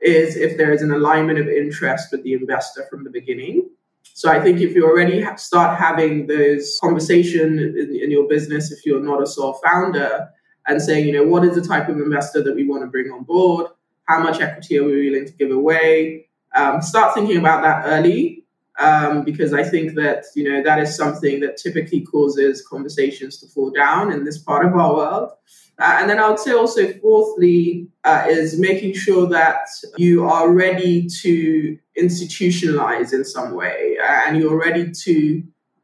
is 0.00 0.36
if 0.36 0.56
there 0.56 0.72
is 0.72 0.82
an 0.82 0.92
alignment 0.92 1.38
of 1.38 1.48
interest 1.48 2.08
with 2.12 2.22
the 2.24 2.34
investor 2.34 2.86
from 2.90 3.04
the 3.04 3.10
beginning. 3.10 3.70
So 4.02 4.30
I 4.30 4.40
think 4.40 4.60
if 4.60 4.74
you 4.74 4.84
already 4.84 5.24
start 5.36 5.78
having 5.78 6.26
those 6.26 6.78
conversation 6.82 7.58
in, 7.58 7.98
in 8.02 8.10
your 8.10 8.28
business, 8.28 8.70
if 8.70 8.84
you're 8.84 9.02
not 9.02 9.22
a 9.22 9.26
sole 9.26 9.54
founder, 9.64 10.28
and 10.66 10.80
saying, 10.80 11.06
you 11.06 11.12
know, 11.12 11.24
what 11.24 11.44
is 11.44 11.54
the 11.54 11.60
type 11.60 11.88
of 11.88 11.96
investor 11.96 12.42
that 12.42 12.54
we 12.54 12.64
want 12.64 12.82
to 12.82 12.86
bring 12.86 13.10
on 13.10 13.24
board? 13.24 13.66
How 14.04 14.22
much 14.22 14.40
equity 14.40 14.78
are 14.78 14.84
we 14.84 15.10
willing 15.10 15.26
to 15.26 15.32
give 15.32 15.50
away? 15.50 16.28
Um, 16.54 16.82
start 16.82 17.14
thinking 17.14 17.38
about 17.38 17.62
that 17.62 17.86
early 17.86 18.44
um, 18.78 19.24
because 19.24 19.52
I 19.52 19.62
think 19.62 19.94
that 19.94 20.24
you 20.34 20.50
know 20.50 20.62
that 20.62 20.78
is 20.78 20.96
something 20.96 21.40
that 21.40 21.56
typically 21.56 22.00
causes 22.00 22.66
conversations 22.66 23.38
to 23.38 23.46
fall 23.48 23.70
down 23.70 24.12
in 24.12 24.24
this 24.24 24.38
part 24.38 24.66
of 24.66 24.74
our 24.74 24.94
world. 24.94 25.30
Uh, 25.82 25.96
and 25.98 26.08
then 26.08 26.18
I 26.20 26.28
would 26.28 26.38
say 26.38 26.52
also, 26.52 26.92
fourthly, 27.00 27.88
uh, 28.04 28.24
is 28.28 28.58
making 28.58 28.94
sure 28.94 29.26
that 29.28 29.66
you 29.96 30.24
are 30.24 30.52
ready 30.52 31.08
to 31.22 31.78
institutionalize 31.98 33.12
in 33.12 33.24
some 33.24 33.50
way, 33.54 33.96
uh, 34.00 34.22
and 34.26 34.38
you're 34.38 34.58
ready 34.58 34.92
to, 35.04 35.42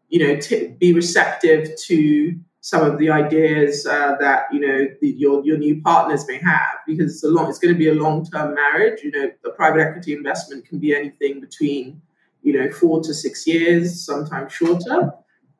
you 0.08 0.18
know, 0.20 0.36
t- 0.36 0.68
be 0.78 0.92
receptive 0.92 1.62
to 1.86 2.38
some 2.60 2.82
of 2.88 2.98
the 2.98 3.08
ideas 3.10 3.86
uh, 3.86 4.14
that 4.20 4.44
you 4.52 4.60
know 4.60 4.78
the, 5.00 5.08
your 5.08 5.44
your 5.44 5.58
new 5.58 5.80
partners 5.82 6.22
may 6.28 6.38
have, 6.38 6.76
because 6.86 7.12
it's 7.12 7.24
a 7.24 7.28
long, 7.28 7.48
it's 7.48 7.58
going 7.58 7.74
to 7.74 7.78
be 7.78 7.88
a 7.88 7.94
long 7.94 8.24
term 8.24 8.54
marriage. 8.54 9.02
You 9.02 9.10
know, 9.10 9.30
the 9.42 9.50
private 9.50 9.80
equity 9.80 10.12
investment 10.12 10.64
can 10.68 10.78
be 10.78 10.94
anything 10.94 11.40
between 11.40 12.00
you 12.42 12.52
know, 12.58 12.70
four 12.70 13.02
to 13.02 13.12
six 13.12 13.46
years, 13.46 14.04
sometimes 14.04 14.52
shorter. 14.52 15.10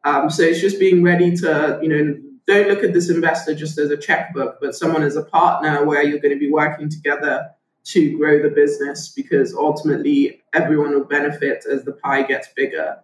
Um, 0.05 0.31
so 0.31 0.43
it's 0.43 0.61
just 0.61 0.79
being 0.79 1.03
ready 1.03 1.37
to, 1.37 1.79
you 1.83 1.89
know, 1.89 2.17
don't 2.49 2.67
look 2.67 2.83
at 2.83 2.95
this 2.95 3.11
investor 3.11 3.55
just 3.55 3.79
as 3.79 3.91
a 3.91 3.97
checkbook, 3.97 4.59
but 4.59 4.75
someone 4.75 5.03
as 5.03 5.17
a 5.17 5.23
partner 5.23 5.85
where 5.85 6.03
you're 6.03 6.19
going 6.19 6.33
to 6.33 6.41
be 6.41 6.51
working 6.51 6.89
together 6.89 7.51
to 7.85 8.17
grow 8.17 8.43
the 8.43 8.49
business 8.49 9.13
because 9.15 9.55
ultimately 9.55 10.43
everyone 10.55 10.93
will 10.93 11.05
benefit 11.05 11.65
as 11.71 11.85
the 11.85 11.93
pie 11.93 12.23
gets 12.23 12.49
bigger. 12.57 12.97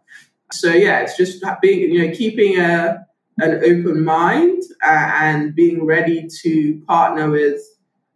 So 0.50 0.72
yeah, 0.72 1.00
it's 1.00 1.16
just 1.16 1.44
being, 1.60 1.92
you 1.92 2.06
know, 2.06 2.14
keeping 2.14 2.58
a 2.58 3.06
an 3.38 3.56
open 3.64 4.04
mind 4.04 4.62
uh, 4.86 5.10
and 5.20 5.54
being 5.54 5.84
ready 5.84 6.28
to 6.42 6.80
partner 6.86 7.28
with 7.28 7.60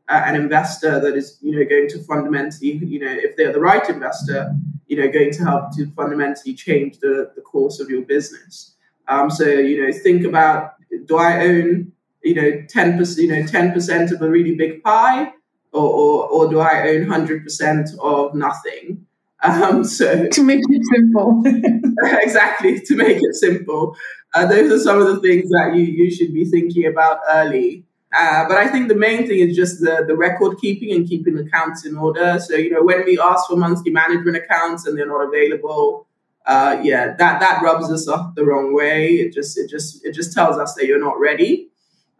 uh, 0.08 0.22
an 0.24 0.36
investor 0.36 1.00
that 1.00 1.16
is, 1.16 1.38
you 1.42 1.52
know, 1.52 1.68
going 1.68 1.88
to 1.88 1.98
fundamentally, 2.04 2.74
you 2.84 3.00
know, 3.00 3.10
if 3.10 3.36
they're 3.36 3.52
the 3.52 3.60
right 3.60 3.88
investor, 3.90 4.54
you 4.86 4.96
know, 4.96 5.10
going 5.10 5.32
to 5.32 5.42
help 5.42 5.76
to 5.76 5.90
fundamentally 5.96 6.54
change 6.54 7.00
the, 7.00 7.32
the 7.34 7.42
course 7.42 7.80
of 7.80 7.90
your 7.90 8.02
business. 8.02 8.76
Um, 9.08 9.28
so, 9.28 9.44
you 9.44 9.84
know, 9.84 9.92
think 9.92 10.24
about 10.24 10.77
do 11.06 11.16
I 11.16 11.40
own, 11.44 11.92
you 12.22 12.34
know, 12.34 12.50
10%, 12.50 13.16
you 13.18 13.28
know, 13.28 13.42
10% 13.42 14.12
of 14.12 14.22
a 14.22 14.28
really 14.28 14.54
big 14.54 14.82
pie 14.82 15.32
or, 15.72 15.82
or, 15.82 16.28
or 16.28 16.50
do 16.50 16.60
I 16.60 16.88
own 16.88 17.06
100% 17.06 17.98
of 18.00 18.34
nothing? 18.34 19.06
Um, 19.42 19.84
so 19.98 20.26
to 20.32 20.42
make 20.42 20.60
it 20.62 20.82
simple, 20.94 21.42
exactly 22.22 22.80
to 22.80 22.96
make 22.96 23.18
it 23.22 23.34
simple. 23.34 23.96
Uh, 24.34 24.46
those 24.46 24.70
are 24.70 24.78
some 24.78 25.00
of 25.00 25.06
the 25.08 25.20
things 25.20 25.48
that 25.50 25.72
you, 25.74 25.82
you 25.82 26.10
should 26.10 26.34
be 26.34 26.44
thinking 26.44 26.86
about 26.86 27.20
early. 27.30 27.84
Uh, 28.16 28.48
but 28.48 28.56
I 28.56 28.68
think 28.68 28.88
the 28.88 28.94
main 28.94 29.26
thing 29.26 29.40
is 29.40 29.54
just 29.54 29.80
the, 29.80 30.04
the 30.06 30.16
record 30.16 30.56
keeping 30.58 30.94
and 30.94 31.06
keeping 31.06 31.38
accounts 31.38 31.84
in 31.84 31.96
order. 31.96 32.38
So, 32.40 32.56
you 32.56 32.70
know, 32.70 32.82
when 32.82 33.04
we 33.04 33.18
ask 33.18 33.46
for 33.46 33.56
monthly 33.56 33.90
management 33.90 34.36
accounts 34.36 34.86
and 34.86 34.96
they're 34.96 35.06
not 35.06 35.26
available, 35.26 36.07
uh, 36.46 36.80
yeah, 36.82 37.14
that, 37.16 37.40
that 37.40 37.62
rubs 37.62 37.90
us 37.90 38.08
off 38.08 38.34
the 38.34 38.44
wrong 38.44 38.74
way. 38.74 39.14
It 39.14 39.32
just, 39.32 39.58
it 39.58 39.68
just, 39.68 40.04
it 40.04 40.12
just 40.14 40.32
tells 40.32 40.56
us 40.56 40.74
that 40.74 40.86
you're 40.86 41.00
not 41.00 41.18
ready. 41.20 41.68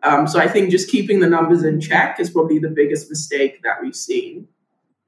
Um, 0.03 0.27
so 0.27 0.39
I 0.39 0.49
think 0.49 0.71
just 0.71 0.91
keeping 0.91 1.21
the 1.21 1.29
numbers 1.29 1.65
in 1.65 1.81
check 1.81 2.21
is 2.21 2.31
probably 2.31 2.59
the 2.59 2.69
biggest 2.69 3.11
mistake 3.11 3.63
that 3.63 3.83
we've 3.83 3.97
seen. 3.97 4.47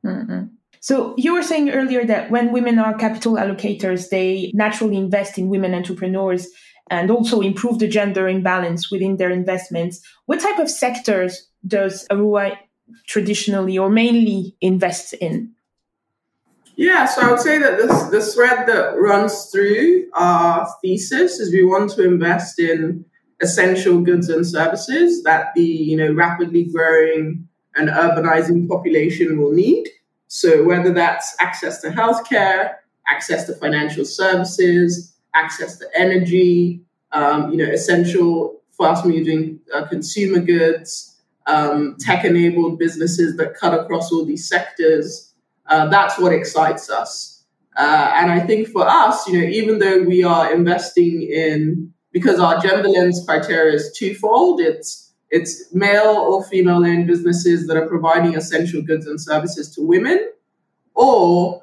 Mm-hmm. 0.04 0.46
So 0.80 1.14
you 1.18 1.34
were 1.34 1.42
saying 1.42 1.70
earlier 1.70 2.06
that 2.06 2.30
when 2.30 2.52
women 2.52 2.78
are 2.78 2.94
capital 2.94 3.34
allocators, 3.34 4.08
they 4.08 4.50
naturally 4.54 4.96
invest 4.96 5.38
in 5.38 5.50
women 5.50 5.74
entrepreneurs 5.74 6.48
and 6.88 7.10
also 7.10 7.40
improve 7.40 7.78
the 7.78 7.86
gender 7.86 8.26
imbalance 8.26 8.90
within 8.90 9.18
their 9.18 9.30
investments. 9.30 10.00
What 10.26 10.40
type 10.40 10.58
of 10.58 10.70
sectors 10.70 11.46
does 11.66 12.08
Aruwa 12.08 12.56
traditionally 13.06 13.78
or 13.78 13.90
mainly 13.90 14.56
invest 14.60 15.12
in? 15.14 15.52
Yeah, 16.80 17.04
so 17.04 17.20
I 17.20 17.30
would 17.30 17.40
say 17.40 17.58
that 17.58 17.76
this 17.76 18.04
the 18.04 18.22
thread 18.22 18.66
that 18.66 18.98
runs 18.98 19.50
through 19.52 20.08
our 20.14 20.66
thesis 20.80 21.38
is 21.38 21.52
we 21.52 21.62
want 21.62 21.90
to 21.90 22.02
invest 22.02 22.58
in 22.58 23.04
essential 23.42 24.00
goods 24.00 24.30
and 24.30 24.46
services 24.46 25.22
that 25.24 25.52
the 25.54 25.62
you 25.62 25.94
know 25.94 26.10
rapidly 26.10 26.64
growing 26.64 27.46
and 27.76 27.90
urbanizing 27.90 28.66
population 28.66 29.38
will 29.38 29.52
need. 29.52 29.90
So 30.28 30.64
whether 30.64 30.90
that's 30.90 31.36
access 31.38 31.82
to 31.82 31.90
healthcare, 31.90 32.76
access 33.10 33.44
to 33.48 33.54
financial 33.56 34.06
services, 34.06 35.14
access 35.34 35.76
to 35.80 35.86
energy, 35.94 36.80
um, 37.12 37.50
you 37.50 37.58
know, 37.58 37.70
essential 37.70 38.62
fast-moving 38.78 39.60
uh, 39.74 39.86
consumer 39.86 40.40
goods, 40.40 41.20
um, 41.46 41.98
tech-enabled 42.00 42.78
businesses 42.78 43.36
that 43.36 43.52
cut 43.52 43.78
across 43.78 44.10
all 44.10 44.24
these 44.24 44.48
sectors 44.48 45.29
uh, 45.70 45.88
that's 45.88 46.18
what 46.18 46.32
excites 46.32 46.90
us. 46.90 47.44
Uh, 47.76 48.12
and 48.16 48.30
I 48.30 48.40
think 48.40 48.68
for 48.68 48.86
us, 48.86 49.26
you 49.26 49.40
know, 49.40 49.46
even 49.46 49.78
though 49.78 50.02
we 50.02 50.24
are 50.24 50.52
investing 50.52 51.22
in 51.22 51.92
because 52.12 52.40
our 52.40 52.60
gender 52.60 52.88
lens 52.88 53.24
criteria 53.24 53.74
is 53.74 53.96
twofold, 53.96 54.60
it's 54.60 55.12
it's 55.30 55.72
male 55.72 56.16
or 56.28 56.42
female 56.44 56.84
owned 56.84 57.06
businesses 57.06 57.68
that 57.68 57.76
are 57.76 57.86
providing 57.86 58.34
essential 58.34 58.82
goods 58.82 59.06
and 59.06 59.20
services 59.20 59.72
to 59.76 59.80
women, 59.80 60.28
or 60.94 61.62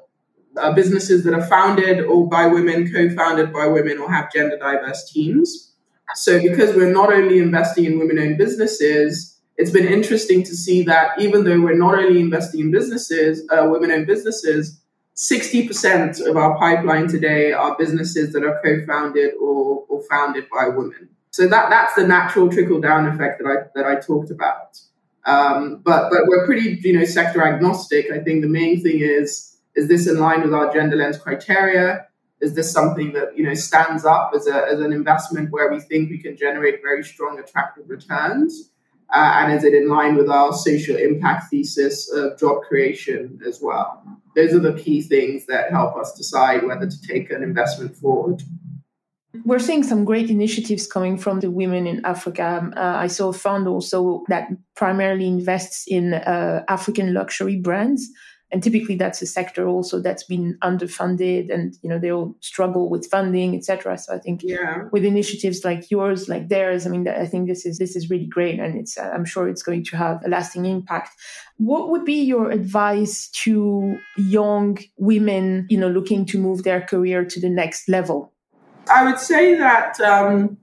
uh, 0.56 0.72
businesses 0.72 1.22
that 1.24 1.34
are 1.34 1.46
founded 1.46 2.00
or 2.00 2.26
by 2.26 2.46
women, 2.46 2.90
co-founded 2.90 3.52
by 3.52 3.66
women, 3.66 3.98
or 3.98 4.10
have 4.10 4.32
gender 4.32 4.56
diverse 4.56 5.10
teams. 5.12 5.74
So 6.14 6.40
because 6.42 6.74
we're 6.74 6.90
not 6.90 7.12
only 7.12 7.38
investing 7.38 7.84
in 7.84 7.98
women 7.98 8.18
owned 8.18 8.38
businesses, 8.38 9.37
it's 9.58 9.72
been 9.72 9.88
interesting 9.88 10.44
to 10.44 10.54
see 10.54 10.82
that 10.84 11.20
even 11.20 11.44
though 11.44 11.60
we're 11.60 11.76
not 11.76 11.98
only 11.98 12.20
investing 12.20 12.60
in 12.60 12.70
businesses, 12.70 13.42
uh, 13.50 13.66
women 13.68 13.90
owned 13.90 14.06
businesses, 14.06 14.80
60% 15.16 16.24
of 16.24 16.36
our 16.36 16.56
pipeline 16.56 17.08
today 17.08 17.50
are 17.52 17.76
businesses 17.76 18.32
that 18.32 18.44
are 18.44 18.60
co-founded 18.64 19.34
or, 19.34 19.84
or 19.88 20.00
founded 20.08 20.44
by 20.48 20.68
women. 20.68 21.08
So 21.32 21.48
that, 21.48 21.70
that's 21.70 21.94
the 21.96 22.06
natural 22.06 22.48
trickle 22.48 22.80
down 22.80 23.08
effect 23.08 23.42
that 23.42 23.48
I, 23.48 23.56
that 23.74 23.84
I 23.84 23.96
talked 24.00 24.30
about. 24.30 24.78
Um, 25.26 25.82
but, 25.84 26.08
but 26.08 26.20
we're 26.26 26.46
pretty, 26.46 26.78
you 26.80 26.96
know, 26.96 27.04
sector 27.04 27.44
agnostic. 27.44 28.12
I 28.12 28.20
think 28.20 28.42
the 28.42 28.48
main 28.48 28.80
thing 28.80 29.00
is, 29.00 29.56
is 29.74 29.88
this 29.88 30.06
in 30.06 30.18
line 30.18 30.42
with 30.42 30.54
our 30.54 30.72
gender 30.72 30.96
lens 30.96 31.18
criteria? 31.18 32.06
Is 32.40 32.54
this 32.54 32.70
something 32.70 33.12
that, 33.14 33.36
you 33.36 33.42
know, 33.42 33.54
stands 33.54 34.04
up 34.04 34.30
as, 34.36 34.46
a, 34.46 34.66
as 34.72 34.78
an 34.78 34.92
investment 34.92 35.50
where 35.50 35.70
we 35.72 35.80
think 35.80 36.10
we 36.10 36.18
can 36.18 36.36
generate 36.36 36.80
very 36.80 37.02
strong, 37.02 37.40
attractive 37.40 37.90
returns? 37.90 38.70
Uh, 39.12 39.32
and 39.36 39.52
is 39.52 39.64
it 39.64 39.74
in 39.74 39.88
line 39.88 40.16
with 40.16 40.28
our 40.28 40.52
social 40.52 40.96
impact 40.96 41.50
thesis 41.50 42.10
of 42.12 42.38
job 42.38 42.62
creation 42.62 43.40
as 43.46 43.60
well? 43.62 44.02
Those 44.36 44.52
are 44.52 44.58
the 44.58 44.74
key 44.74 45.00
things 45.00 45.46
that 45.46 45.70
help 45.70 45.96
us 45.96 46.12
decide 46.14 46.66
whether 46.66 46.86
to 46.86 47.02
take 47.02 47.30
an 47.30 47.42
investment 47.42 47.96
forward. 47.96 48.42
We're 49.44 49.58
seeing 49.58 49.82
some 49.82 50.04
great 50.04 50.30
initiatives 50.30 50.86
coming 50.86 51.16
from 51.16 51.40
the 51.40 51.50
women 51.50 51.86
in 51.86 52.04
Africa. 52.04 52.58
Um, 52.60 52.74
uh, 52.76 52.96
I 52.96 53.06
saw 53.06 53.28
a 53.28 53.32
fund 53.32 53.66
also 53.66 54.24
that 54.28 54.48
primarily 54.74 55.26
invests 55.26 55.84
in 55.86 56.14
uh, 56.14 56.64
African 56.68 57.14
luxury 57.14 57.56
brands 57.56 58.10
and 58.50 58.62
typically 58.62 58.96
that's 58.96 59.20
a 59.20 59.26
sector 59.26 59.68
also 59.68 60.00
that's 60.00 60.24
been 60.24 60.56
underfunded 60.62 61.52
and 61.52 61.76
you 61.82 61.88
know 61.88 61.98
they'll 61.98 62.34
struggle 62.40 62.88
with 62.88 63.06
funding 63.06 63.54
etc 63.54 63.98
so 63.98 64.14
i 64.14 64.18
think 64.18 64.42
yeah. 64.42 64.84
with 64.92 65.04
initiatives 65.04 65.64
like 65.64 65.90
yours 65.90 66.28
like 66.28 66.48
theirs 66.48 66.86
i 66.86 66.90
mean 66.90 67.06
i 67.08 67.26
think 67.26 67.46
this 67.48 67.66
is 67.66 67.78
this 67.78 67.94
is 67.94 68.08
really 68.08 68.26
great 68.26 68.58
and 68.58 68.78
it's 68.78 68.96
i'm 68.98 69.24
sure 69.24 69.48
it's 69.48 69.62
going 69.62 69.84
to 69.84 69.96
have 69.96 70.24
a 70.24 70.28
lasting 70.28 70.66
impact. 70.66 71.10
What 71.56 71.90
would 71.90 72.04
be 72.04 72.22
your 72.22 72.50
advice 72.50 73.28
to 73.44 73.98
young 74.16 74.78
women 74.96 75.66
you 75.68 75.78
know 75.78 75.88
looking 75.88 76.24
to 76.26 76.38
move 76.38 76.62
their 76.62 76.80
career 76.80 77.24
to 77.24 77.40
the 77.40 77.50
next 77.50 77.88
level? 77.88 78.32
I 78.90 79.04
would 79.04 79.18
say 79.18 79.54
that 79.56 80.00
um, 80.00 80.56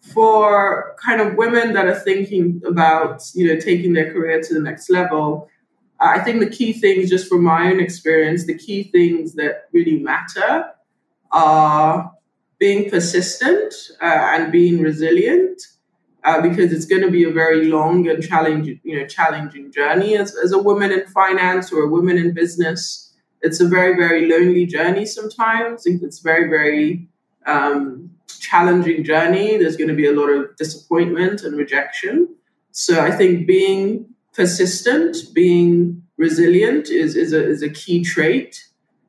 for 0.00 0.94
kind 1.04 1.20
of 1.20 1.36
women 1.36 1.72
that 1.72 1.86
are 1.86 1.98
thinking 1.98 2.60
about 2.66 3.22
you 3.34 3.46
know 3.46 3.58
taking 3.58 3.92
their 3.92 4.12
career 4.12 4.40
to 4.42 4.54
the 4.54 4.60
next 4.60 4.90
level 4.90 5.48
I 6.00 6.20
think 6.20 6.40
the 6.40 6.50
key 6.50 6.72
things, 6.72 7.08
just 7.08 7.28
from 7.28 7.42
my 7.44 7.70
own 7.70 7.80
experience, 7.80 8.46
the 8.46 8.56
key 8.56 8.84
things 8.84 9.34
that 9.34 9.68
really 9.72 9.98
matter 9.98 10.70
are 11.32 12.12
being 12.58 12.90
persistent 12.90 13.74
uh, 14.00 14.04
and 14.04 14.52
being 14.52 14.80
resilient. 14.80 15.62
Uh, 16.24 16.42
because 16.42 16.72
it's 16.72 16.86
going 16.86 17.02
to 17.02 17.10
be 17.10 17.22
a 17.22 17.30
very 17.30 17.68
long 17.68 18.08
and 18.08 18.20
challenging, 18.20 18.80
you 18.82 18.98
know, 18.98 19.06
challenging 19.06 19.70
journey 19.70 20.16
as, 20.16 20.34
as 20.42 20.50
a 20.50 20.58
woman 20.58 20.90
in 20.90 21.06
finance 21.06 21.70
or 21.72 21.84
a 21.84 21.88
woman 21.88 22.18
in 22.18 22.34
business. 22.34 23.14
It's 23.42 23.60
a 23.60 23.68
very, 23.68 23.94
very 23.94 24.28
lonely 24.28 24.66
journey 24.66 25.06
sometimes. 25.06 25.86
It's 25.86 26.18
very, 26.18 26.48
very 26.48 27.08
um, 27.46 28.10
challenging 28.40 29.04
journey. 29.04 29.56
There's 29.56 29.76
going 29.76 29.86
to 29.86 29.94
be 29.94 30.08
a 30.08 30.12
lot 30.12 30.26
of 30.26 30.56
disappointment 30.56 31.42
and 31.44 31.56
rejection. 31.56 32.34
So 32.72 33.00
I 33.00 33.12
think 33.12 33.46
being 33.46 34.15
persistent, 34.36 35.16
being 35.34 36.02
resilient 36.18 36.90
is, 36.90 37.16
is, 37.16 37.32
a, 37.32 37.44
is 37.44 37.62
a 37.62 37.70
key 37.70 38.04
trait. 38.04 38.62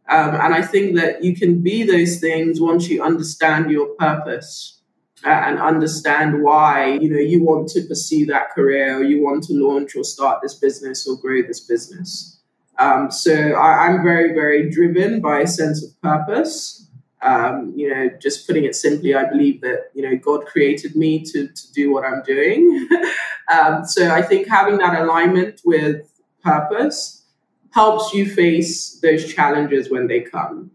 Um, 0.10 0.36
and 0.36 0.54
I 0.54 0.62
think 0.62 0.96
that 0.96 1.24
you 1.24 1.36
can 1.36 1.62
be 1.62 1.84
those 1.84 2.20
things 2.20 2.62
once 2.62 2.88
you 2.88 3.04
understand 3.04 3.70
your 3.70 3.88
purpose 3.96 4.82
uh, 5.26 5.30
and 5.30 5.60
understand 5.60 6.42
why 6.44 6.94
you 6.94 7.10
know 7.10 7.20
you 7.20 7.44
want 7.44 7.68
to 7.70 7.82
pursue 7.82 8.26
that 8.28 8.52
career 8.52 9.00
or 9.00 9.04
you 9.04 9.22
want 9.22 9.44
to 9.46 9.54
launch 9.54 9.96
or 9.96 10.04
start 10.04 10.42
this 10.42 10.54
business 10.54 11.06
or 11.08 11.18
grow 11.18 11.42
this 11.42 11.60
business. 11.60 12.40
Um, 12.80 13.12
so 13.12 13.34
I, 13.34 13.88
I'm 13.88 14.04
very, 14.04 14.34
very 14.34 14.70
driven 14.70 15.20
by 15.20 15.42
a 15.42 15.48
sense 15.48 15.84
of 15.84 16.00
purpose. 16.02 16.87
Um, 17.21 17.73
you 17.75 17.89
know, 17.89 18.10
just 18.21 18.45
putting 18.45 18.65
it 18.65 18.75
simply, 18.75 19.15
I 19.15 19.25
believe 19.25 19.62
that 19.62 19.89
you 19.95 20.03
know 20.03 20.15
God 20.17 20.45
created 20.45 20.95
me 20.95 21.23
to 21.23 21.47
to 21.47 21.71
do 21.73 21.91
what 21.91 22.06
I'm 22.06 22.21
doing. 22.23 22.88
um, 23.51 23.86
so 23.86 24.12
I 24.12 24.21
think 24.21 24.47
having 24.47 24.77
that 24.77 25.01
alignment 25.01 25.62
with 25.65 26.12
purpose 26.43 27.25
helps 27.71 28.13
you 28.13 28.30
face 28.30 28.99
those 29.01 29.34
challenges 29.34 29.89
when 29.89 30.08
they 30.08 30.21
come. 30.21 30.71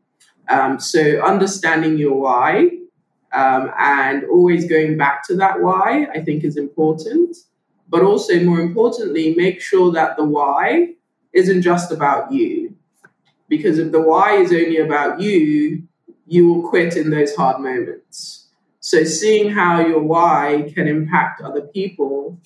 Um, 0.49 0.81
so 0.81 1.23
understanding 1.23 1.97
your 1.97 2.21
why 2.21 2.71
um, 3.33 3.71
and 3.79 4.25
always 4.25 4.69
going 4.69 4.97
back 4.97 5.27
to 5.27 5.37
that 5.37 5.61
why, 5.61 6.07
I 6.15 6.21
think, 6.21 6.45
is 6.45 6.57
important. 6.57 7.37
But 7.89 8.03
also, 8.03 8.39
more 8.41 8.61
importantly, 8.61 9.35
make 9.35 9.61
sure 9.61 9.93
that 9.93 10.17
the 10.17 10.25
why 10.25 10.95
isn't 11.33 11.63
just 11.63 11.93
about 11.93 12.33
you. 12.33 12.75
Because 13.49 13.79
if 13.79 13.93
the 13.93 14.01
why 14.01 14.37
is 14.37 14.53
only 14.53 14.79
about 14.79 15.21
you, 15.21 15.87
you 16.33 16.49
will 16.49 16.67
quit 16.67 16.97
in 16.97 17.11
those 17.11 17.37
hard 17.37 17.61
moments. 17.61 18.49
So, 18.81 19.05
seeing 19.05 19.51
how 19.51 19.87
your 19.87 20.01
why 20.01 20.73
can 20.75 20.89
impact 20.89 21.43
other 21.43 21.61
people 21.61 22.41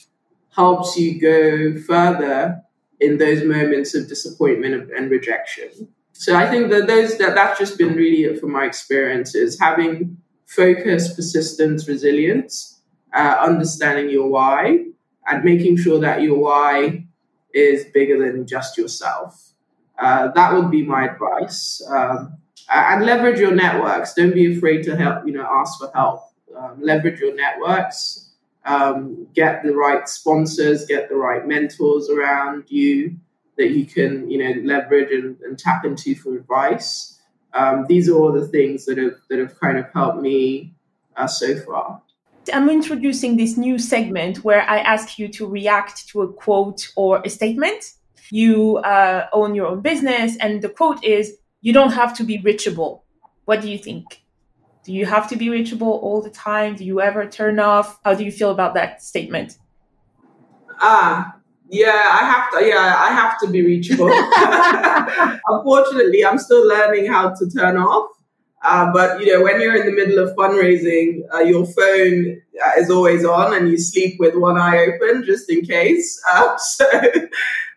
helps 0.53 0.97
you 0.97 1.21
go 1.21 1.81
further 1.83 2.63
in 2.99 3.19
those 3.19 3.45
moments 3.45 3.95
of 3.95 4.09
disappointment 4.09 4.91
and 4.91 5.09
rejection. 5.09 5.71
So, 6.13 6.35
I 6.35 6.51
think 6.51 6.71
that 6.71 6.89
those 6.89 7.17
that 7.19 7.37
that's 7.37 7.61
just 7.61 7.79
been 7.79 7.95
really 7.95 8.25
it 8.25 8.41
from 8.41 8.51
my 8.51 8.65
experiences 8.65 9.61
having 9.61 10.17
focus, 10.47 11.15
persistence, 11.15 11.87
resilience, 11.87 12.81
uh, 13.15 13.37
understanding 13.41 14.11
your 14.11 14.29
why, 14.29 14.87
and 15.29 15.45
making 15.45 15.77
sure 15.77 16.01
that 16.01 16.23
your 16.23 16.39
why 16.41 17.07
is 17.55 17.85
bigger 17.95 18.19
than 18.19 18.49
just 18.49 18.77
yourself. 18.77 19.53
Uh, 19.97 20.33
that 20.33 20.53
would 20.55 20.73
be 20.73 20.83
my 20.83 21.07
advice. 21.07 21.81
Um, 21.89 22.39
and 22.73 23.05
leverage 23.05 23.39
your 23.39 23.55
networks. 23.55 24.15
Don't 24.15 24.35
be 24.35 24.57
afraid 24.57 24.83
to 24.85 24.97
help. 24.97 25.27
You 25.27 25.33
know, 25.33 25.47
ask 25.49 25.79
for 25.79 25.91
help. 25.95 26.23
Um, 26.57 26.79
leverage 26.81 27.21
your 27.21 27.35
networks. 27.35 28.31
Um, 28.65 29.29
get 29.35 29.63
the 29.63 29.73
right 29.73 30.09
sponsors. 30.09 30.87
Get 30.87 31.09
the 31.09 31.17
right 31.17 31.47
mentors 31.47 32.11
around 32.11 32.65
you 32.69 33.17
that 33.57 33.71
you 33.71 33.87
can 33.87 34.31
you 34.31 34.39
know 34.39 34.61
leverage 34.63 35.11
and, 35.11 35.39
and 35.41 35.59
tap 35.59 35.85
into 35.85 36.15
for 36.15 36.37
advice. 36.37 37.19
Um, 37.55 37.87
these 37.89 38.09
are 38.09 38.15
all 38.15 38.33
the 38.33 38.47
things 38.47 38.85
that 38.87 38.99
have 38.99 39.15
that 39.31 39.39
have 39.39 39.59
kind 39.59 39.79
of 39.79 39.87
helped 39.93 40.21
me 40.21 40.75
uh, 41.17 41.27
so 41.27 41.59
far. 41.61 42.03
I'm 42.53 42.69
introducing 42.69 43.37
this 43.37 43.57
new 43.57 43.79
segment 43.79 44.45
where 44.45 44.63
I 44.63 44.79
ask 44.79 45.19
you 45.19 45.29
to 45.29 45.47
react 45.47 46.09
to 46.09 46.23
a 46.23 46.33
quote 46.33 46.89
or 46.97 47.21
a 47.25 47.31
statement. 47.31 47.93
You 48.31 48.79
uh, 48.79 49.27
own 49.33 49.55
your 49.55 49.67
own 49.67 49.81
business, 49.81 50.37
and 50.39 50.63
the 50.63 50.69
quote 50.69 51.03
is 51.05 51.39
you 51.61 51.73
don't 51.73 51.93
have 51.93 52.17
to 52.19 52.25
be 52.25 52.39
reachable. 52.39 53.05
What 53.45 53.61
do 53.61 53.71
you 53.71 53.79
think? 53.79 54.23
Do 54.85 54.93
you 54.93 55.07
have 55.07 55.29
to 55.31 55.37
be 55.37 55.51
reachable 55.51 55.91
all 55.91 56.23
the 56.23 56.31
time? 56.31 56.77
Do 56.77 56.85
you 56.85 57.01
ever 57.01 57.27
turn 57.27 57.59
off? 57.59 57.99
How 58.05 58.15
do 58.15 58.25
you 58.25 58.31
feel 58.31 58.51
about 58.51 58.75
that 58.75 59.03
statement? 59.03 59.59
Ah, 60.81 61.37
Yeah, 61.69 62.07
I 62.09 62.25
have 62.25 62.51
to. 62.53 62.65
Yeah, 62.65 62.95
I 62.97 63.11
have 63.11 63.41
to 63.41 63.49
be 63.49 63.63
reachable. 63.63 64.09
Unfortunately, 65.49 66.25
I'm 66.25 66.39
still 66.39 66.67
learning 66.69 67.07
how 67.07 67.35
to 67.35 67.51
turn 67.51 67.77
off. 67.77 68.11
Uh, 68.63 68.93
but 68.93 69.21
you 69.21 69.33
know, 69.33 69.43
when 69.43 69.61
you're 69.61 69.77
in 69.77 69.87
the 69.87 69.93
middle 69.93 70.19
of 70.19 70.35
fundraising, 70.37 71.23
uh, 71.35 71.41
your 71.41 71.67
phone 71.67 72.41
uh, 72.65 72.73
is 72.79 72.91
always 72.91 73.25
on, 73.25 73.55
and 73.55 73.69
you 73.69 73.79
sleep 73.79 74.15
with 74.19 74.35
one 74.37 74.57
eye 74.57 74.79
open 74.87 75.25
just 75.25 75.51
in 75.51 75.63
case. 75.63 76.21
Uh, 76.33 76.57
so, 76.59 76.87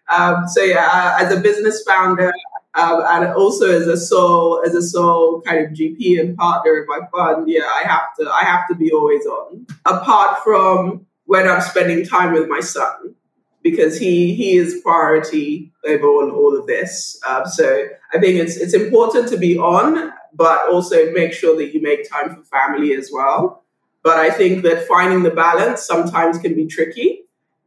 um, 0.10 0.48
so 0.48 0.62
yeah, 0.62 0.88
uh, 0.92 1.24
as 1.24 1.36
a 1.36 1.40
business 1.40 1.84
founder, 1.84 2.32
um, 2.76 3.04
and 3.10 3.34
also 3.34 3.70
as 3.70 3.88
a 3.88 3.98
sole 3.98 4.62
as 4.66 4.76
a 4.76 4.82
sole 4.82 5.42
kind 5.42 5.66
of 5.66 5.72
GP 5.72 6.20
and 6.20 6.38
partner 6.38 6.80
in 6.80 6.88
my 6.88 7.00
fund, 7.12 7.50
yeah, 7.50 7.64
I 7.64 7.88
have 7.88 8.16
to 8.20 8.30
I 8.30 8.44
have 8.44 8.68
to 8.70 8.76
be 8.76 8.92
always 8.92 9.26
on. 9.26 9.66
Apart 9.86 10.44
from 10.44 11.06
when 11.26 11.48
I'm 11.48 11.62
spending 11.62 12.06
time 12.06 12.34
with 12.34 12.48
my 12.48 12.60
son, 12.60 13.16
because 13.64 13.98
he 13.98 14.36
he 14.36 14.56
is 14.56 14.82
priority 14.84 15.72
over 15.86 16.08
all, 16.08 16.30
all 16.32 16.58
of 16.58 16.68
this. 16.68 17.20
Um, 17.28 17.46
so 17.46 17.88
I 18.14 18.20
think 18.20 18.40
it's 18.40 18.58
it's 18.58 18.74
important 18.74 19.30
to 19.30 19.38
be 19.38 19.58
on, 19.58 20.12
but 20.34 20.70
also 20.70 21.12
make 21.12 21.34
sure 21.34 21.58
that 21.58 21.74
you 21.74 21.82
make 21.82 22.10
time 22.10 22.36
for 22.36 22.44
family 22.44 22.94
as 22.94 23.10
well. 23.12 23.64
But 24.04 24.18
I 24.18 24.30
think 24.30 24.64
that 24.64 24.88
finding 24.88 25.24
the 25.24 25.32
balance 25.32 25.82
sometimes 25.84 26.38
can 26.38 26.56
be 26.56 26.68
tricky. 26.68 27.26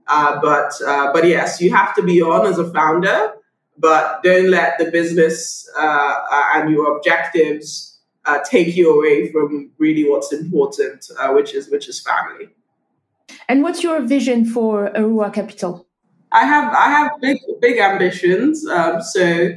Uh, 0.08 0.40
but 0.40 0.72
uh, 0.86 1.12
but 1.12 1.26
yes, 1.26 1.60
you 1.60 1.72
have 1.74 1.94
to 1.96 2.02
be 2.02 2.22
on 2.22 2.46
as 2.46 2.58
a 2.58 2.72
founder, 2.72 3.32
but 3.78 4.22
don't 4.22 4.50
let 4.50 4.78
the 4.78 4.90
business 4.90 5.68
uh, 5.78 6.14
uh 6.30 6.44
and 6.54 6.70
your 6.70 6.96
objectives 6.96 8.00
uh, 8.24 8.38
take 8.44 8.76
you 8.76 8.96
away 8.96 9.32
from 9.32 9.70
really 9.78 10.08
what's 10.08 10.32
important, 10.32 11.11
uh, 11.18 11.30
which 11.32 11.54
is 11.54 11.70
which 11.70 11.88
is 11.88 12.00
family. 12.00 12.48
And 13.48 13.62
what's 13.62 13.82
your 13.82 14.00
vision 14.00 14.44
for 14.44 14.90
Aruwa 14.90 15.32
Capital? 15.32 15.87
I 16.30 16.44
have 16.44 16.72
I 16.72 16.88
have 16.90 17.12
big 17.20 17.38
big 17.61 17.78
ambitions. 17.78 18.66
Um, 18.66 19.02
so 19.02 19.50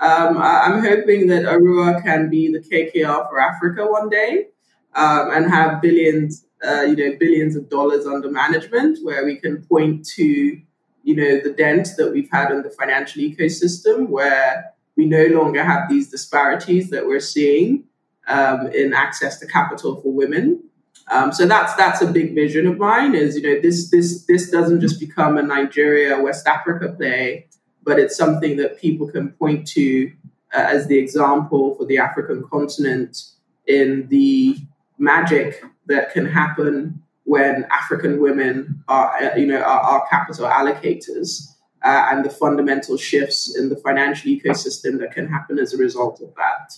um, 0.00 0.38
I, 0.38 0.66
am 0.66 0.82
hoping 0.82 1.26
that 1.28 1.42
Aruwa 1.42 2.02
can 2.02 2.30
be 2.30 2.52
the 2.52 2.60
KKR 2.60 3.28
for 3.28 3.40
Africa 3.40 3.86
one 3.86 4.08
day, 4.08 4.46
um, 4.94 5.30
and 5.32 5.50
have 5.50 5.82
billions, 5.82 6.46
uh, 6.64 6.82
you 6.82 6.96
know, 6.96 7.16
billions 7.18 7.56
of 7.56 7.68
dollars 7.68 8.06
under 8.06 8.30
management, 8.30 8.98
where 9.02 9.24
we 9.24 9.36
can 9.36 9.62
point 9.64 10.06
to, 10.16 10.60
you 11.02 11.16
know, 11.16 11.40
the 11.40 11.52
dent 11.52 11.88
that 11.96 12.12
we've 12.12 12.30
had 12.30 12.50
in 12.50 12.62
the 12.62 12.70
financial 12.70 13.22
ecosystem, 13.22 14.08
where 14.08 14.72
we 14.96 15.06
no 15.06 15.26
longer 15.26 15.62
have 15.62 15.88
these 15.88 16.10
disparities 16.10 16.90
that 16.90 17.06
we're 17.06 17.20
seeing 17.20 17.84
um, 18.26 18.66
in 18.68 18.92
access 18.92 19.38
to 19.40 19.46
capital 19.46 20.00
for 20.00 20.12
women. 20.12 20.62
Um, 21.10 21.32
so 21.32 21.46
that's 21.46 21.74
that's 21.74 22.02
a 22.02 22.06
big 22.06 22.34
vision 22.34 22.66
of 22.66 22.78
mine. 22.78 23.14
Is 23.14 23.36
you 23.36 23.42
know 23.42 23.60
this 23.60 23.90
this 23.90 24.24
this 24.26 24.50
doesn't 24.50 24.80
just 24.80 25.00
become 25.00 25.38
a 25.38 25.42
Nigeria 25.42 26.20
West 26.20 26.46
Africa 26.46 26.94
play, 26.96 27.46
but 27.82 27.98
it's 27.98 28.16
something 28.16 28.56
that 28.58 28.78
people 28.78 29.08
can 29.08 29.30
point 29.30 29.66
to 29.68 30.12
uh, 30.54 30.58
as 30.58 30.86
the 30.86 30.98
example 30.98 31.74
for 31.76 31.86
the 31.86 31.98
African 31.98 32.44
continent 32.48 33.22
in 33.66 34.08
the 34.08 34.56
magic 34.98 35.62
that 35.86 36.12
can 36.12 36.26
happen 36.26 37.02
when 37.28 37.66
African 37.70 38.20
women 38.22 38.82
are 38.88 39.14
uh, 39.22 39.36
you 39.36 39.46
know 39.46 39.60
are, 39.60 39.80
are 39.80 40.06
capital 40.08 40.46
allocators. 40.46 41.54
Uh, 41.80 42.08
and 42.10 42.24
the 42.24 42.30
fundamental 42.30 42.96
shifts 42.96 43.56
in 43.56 43.68
the 43.68 43.76
financial 43.76 44.28
ecosystem 44.28 44.98
that 44.98 45.12
can 45.12 45.28
happen 45.28 45.60
as 45.60 45.72
a 45.72 45.76
result 45.76 46.20
of 46.20 46.34
that. 46.34 46.76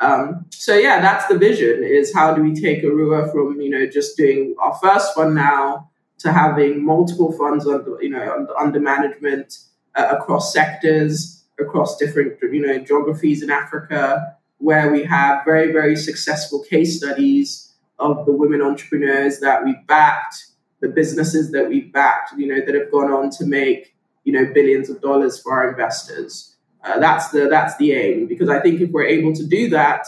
Um, 0.00 0.46
so 0.50 0.76
yeah, 0.76 1.00
that's 1.00 1.26
the 1.26 1.36
vision: 1.36 1.82
is 1.82 2.14
how 2.14 2.32
do 2.32 2.42
we 2.44 2.54
take 2.54 2.84
Aruwa 2.84 3.32
from 3.32 3.60
you 3.60 3.70
know 3.70 3.86
just 3.86 4.16
doing 4.16 4.54
our 4.60 4.74
first 4.74 5.16
fund 5.16 5.34
now 5.34 5.90
to 6.18 6.32
having 6.32 6.84
multiple 6.84 7.32
funds 7.32 7.66
under 7.66 8.00
you 8.00 8.10
know 8.10 8.46
under, 8.56 8.78
management 8.78 9.58
uh, 9.96 10.16
across 10.16 10.52
sectors, 10.52 11.44
across 11.58 11.96
different 11.96 12.38
you 12.40 12.64
know 12.64 12.78
geographies 12.78 13.42
in 13.42 13.50
Africa, 13.50 14.36
where 14.58 14.92
we 14.92 15.02
have 15.02 15.44
very 15.44 15.72
very 15.72 15.96
successful 15.96 16.62
case 16.70 16.98
studies 16.98 17.65
of 17.98 18.26
the 18.26 18.32
women 18.32 18.62
entrepreneurs 18.62 19.40
that 19.40 19.64
we 19.64 19.74
backed, 19.86 20.46
the 20.80 20.88
businesses 20.88 21.50
that 21.52 21.68
we 21.68 21.80
backed, 21.80 22.32
you 22.36 22.46
know 22.46 22.64
that 22.64 22.74
have 22.74 22.90
gone 22.90 23.10
on 23.10 23.30
to 23.30 23.46
make 23.46 23.94
you 24.24 24.32
know 24.32 24.52
billions 24.52 24.90
of 24.90 25.00
dollars 25.00 25.40
for 25.40 25.52
our 25.52 25.70
investors. 25.70 26.56
Uh, 26.84 26.98
that's 26.98 27.28
the 27.30 27.48
that's 27.48 27.76
the 27.78 27.92
aim 27.92 28.26
because 28.26 28.48
I 28.48 28.60
think 28.60 28.80
if 28.80 28.90
we're 28.90 29.06
able 29.06 29.34
to 29.34 29.46
do 29.46 29.70
that, 29.70 30.06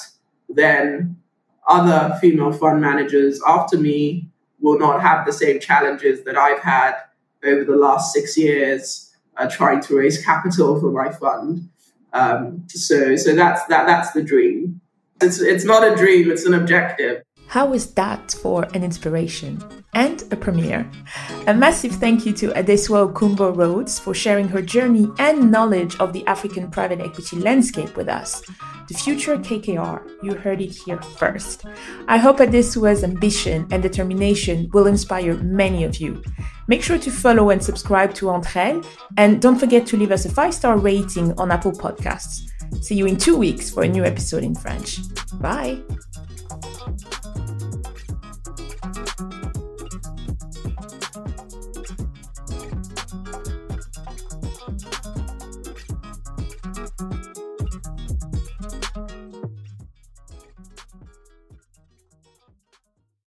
then 0.48 1.16
other 1.66 2.16
female 2.20 2.52
fund 2.52 2.80
managers 2.80 3.40
after 3.46 3.76
me 3.76 4.28
will 4.60 4.78
not 4.78 5.00
have 5.00 5.26
the 5.26 5.32
same 5.32 5.60
challenges 5.60 6.24
that 6.24 6.36
I've 6.36 6.60
had 6.60 6.94
over 7.44 7.64
the 7.64 7.76
last 7.76 8.12
six 8.12 8.36
years 8.36 9.14
uh, 9.36 9.48
trying 9.48 9.80
to 9.82 9.96
raise 9.96 10.22
capital 10.24 10.80
for 10.80 10.90
my 10.90 11.12
fund. 11.12 11.68
Um, 12.12 12.64
so 12.68 13.16
so 13.16 13.34
that's 13.34 13.64
that 13.66 13.86
that's 13.86 14.12
the 14.12 14.22
dream. 14.22 14.80
It's 15.20 15.40
it's 15.40 15.64
not 15.64 15.86
a 15.86 15.94
dream; 15.94 16.30
it's 16.30 16.44
an 16.44 16.54
objective. 16.54 17.22
How 17.48 17.72
is 17.72 17.94
that 17.94 18.32
for 18.42 18.64
an 18.74 18.84
inspiration 18.84 19.58
and 19.94 20.22
a 20.30 20.36
premiere? 20.36 20.88
A 21.46 21.54
massive 21.54 21.92
thank 21.92 22.26
you 22.26 22.32
to 22.34 22.48
Adesuwa 22.48 23.10
Okunbo 23.10 23.56
Rhodes 23.56 23.98
for 23.98 24.12
sharing 24.12 24.48
her 24.48 24.60
journey 24.60 25.08
and 25.18 25.50
knowledge 25.50 25.96
of 25.98 26.12
the 26.12 26.26
African 26.26 26.70
private 26.70 27.00
equity 27.00 27.36
landscape 27.36 27.96
with 27.96 28.06
us. 28.06 28.42
The 28.88 28.94
future 28.94 29.38
KKR, 29.38 30.22
you 30.22 30.34
heard 30.34 30.60
it 30.60 30.74
here 30.74 31.00
first. 31.00 31.64
I 32.06 32.18
hope 32.18 32.36
Adesuwa's 32.36 33.02
ambition 33.02 33.66
and 33.70 33.82
determination 33.82 34.68
will 34.74 34.86
inspire 34.86 35.34
many 35.34 35.84
of 35.84 35.96
you. 35.96 36.22
Make 36.66 36.82
sure 36.82 36.98
to 36.98 37.10
follow 37.10 37.48
and 37.48 37.64
subscribe 37.64 38.12
to 38.14 38.28
Entre 38.28 38.82
and 39.16 39.40
don't 39.40 39.58
forget 39.58 39.86
to 39.86 39.96
leave 39.96 40.12
us 40.12 40.26
a 40.26 40.30
five 40.30 40.52
star 40.52 40.76
rating 40.76 41.32
on 41.40 41.50
Apple 41.50 41.72
Podcasts. 41.72 42.42
See 42.82 42.94
you 42.94 43.06
in 43.06 43.16
two 43.16 43.38
weeks 43.38 43.70
for 43.70 43.84
a 43.84 43.88
new 43.88 44.04
episode 44.04 44.44
in 44.44 44.54
French. 44.54 45.00
Bye! 45.40 45.82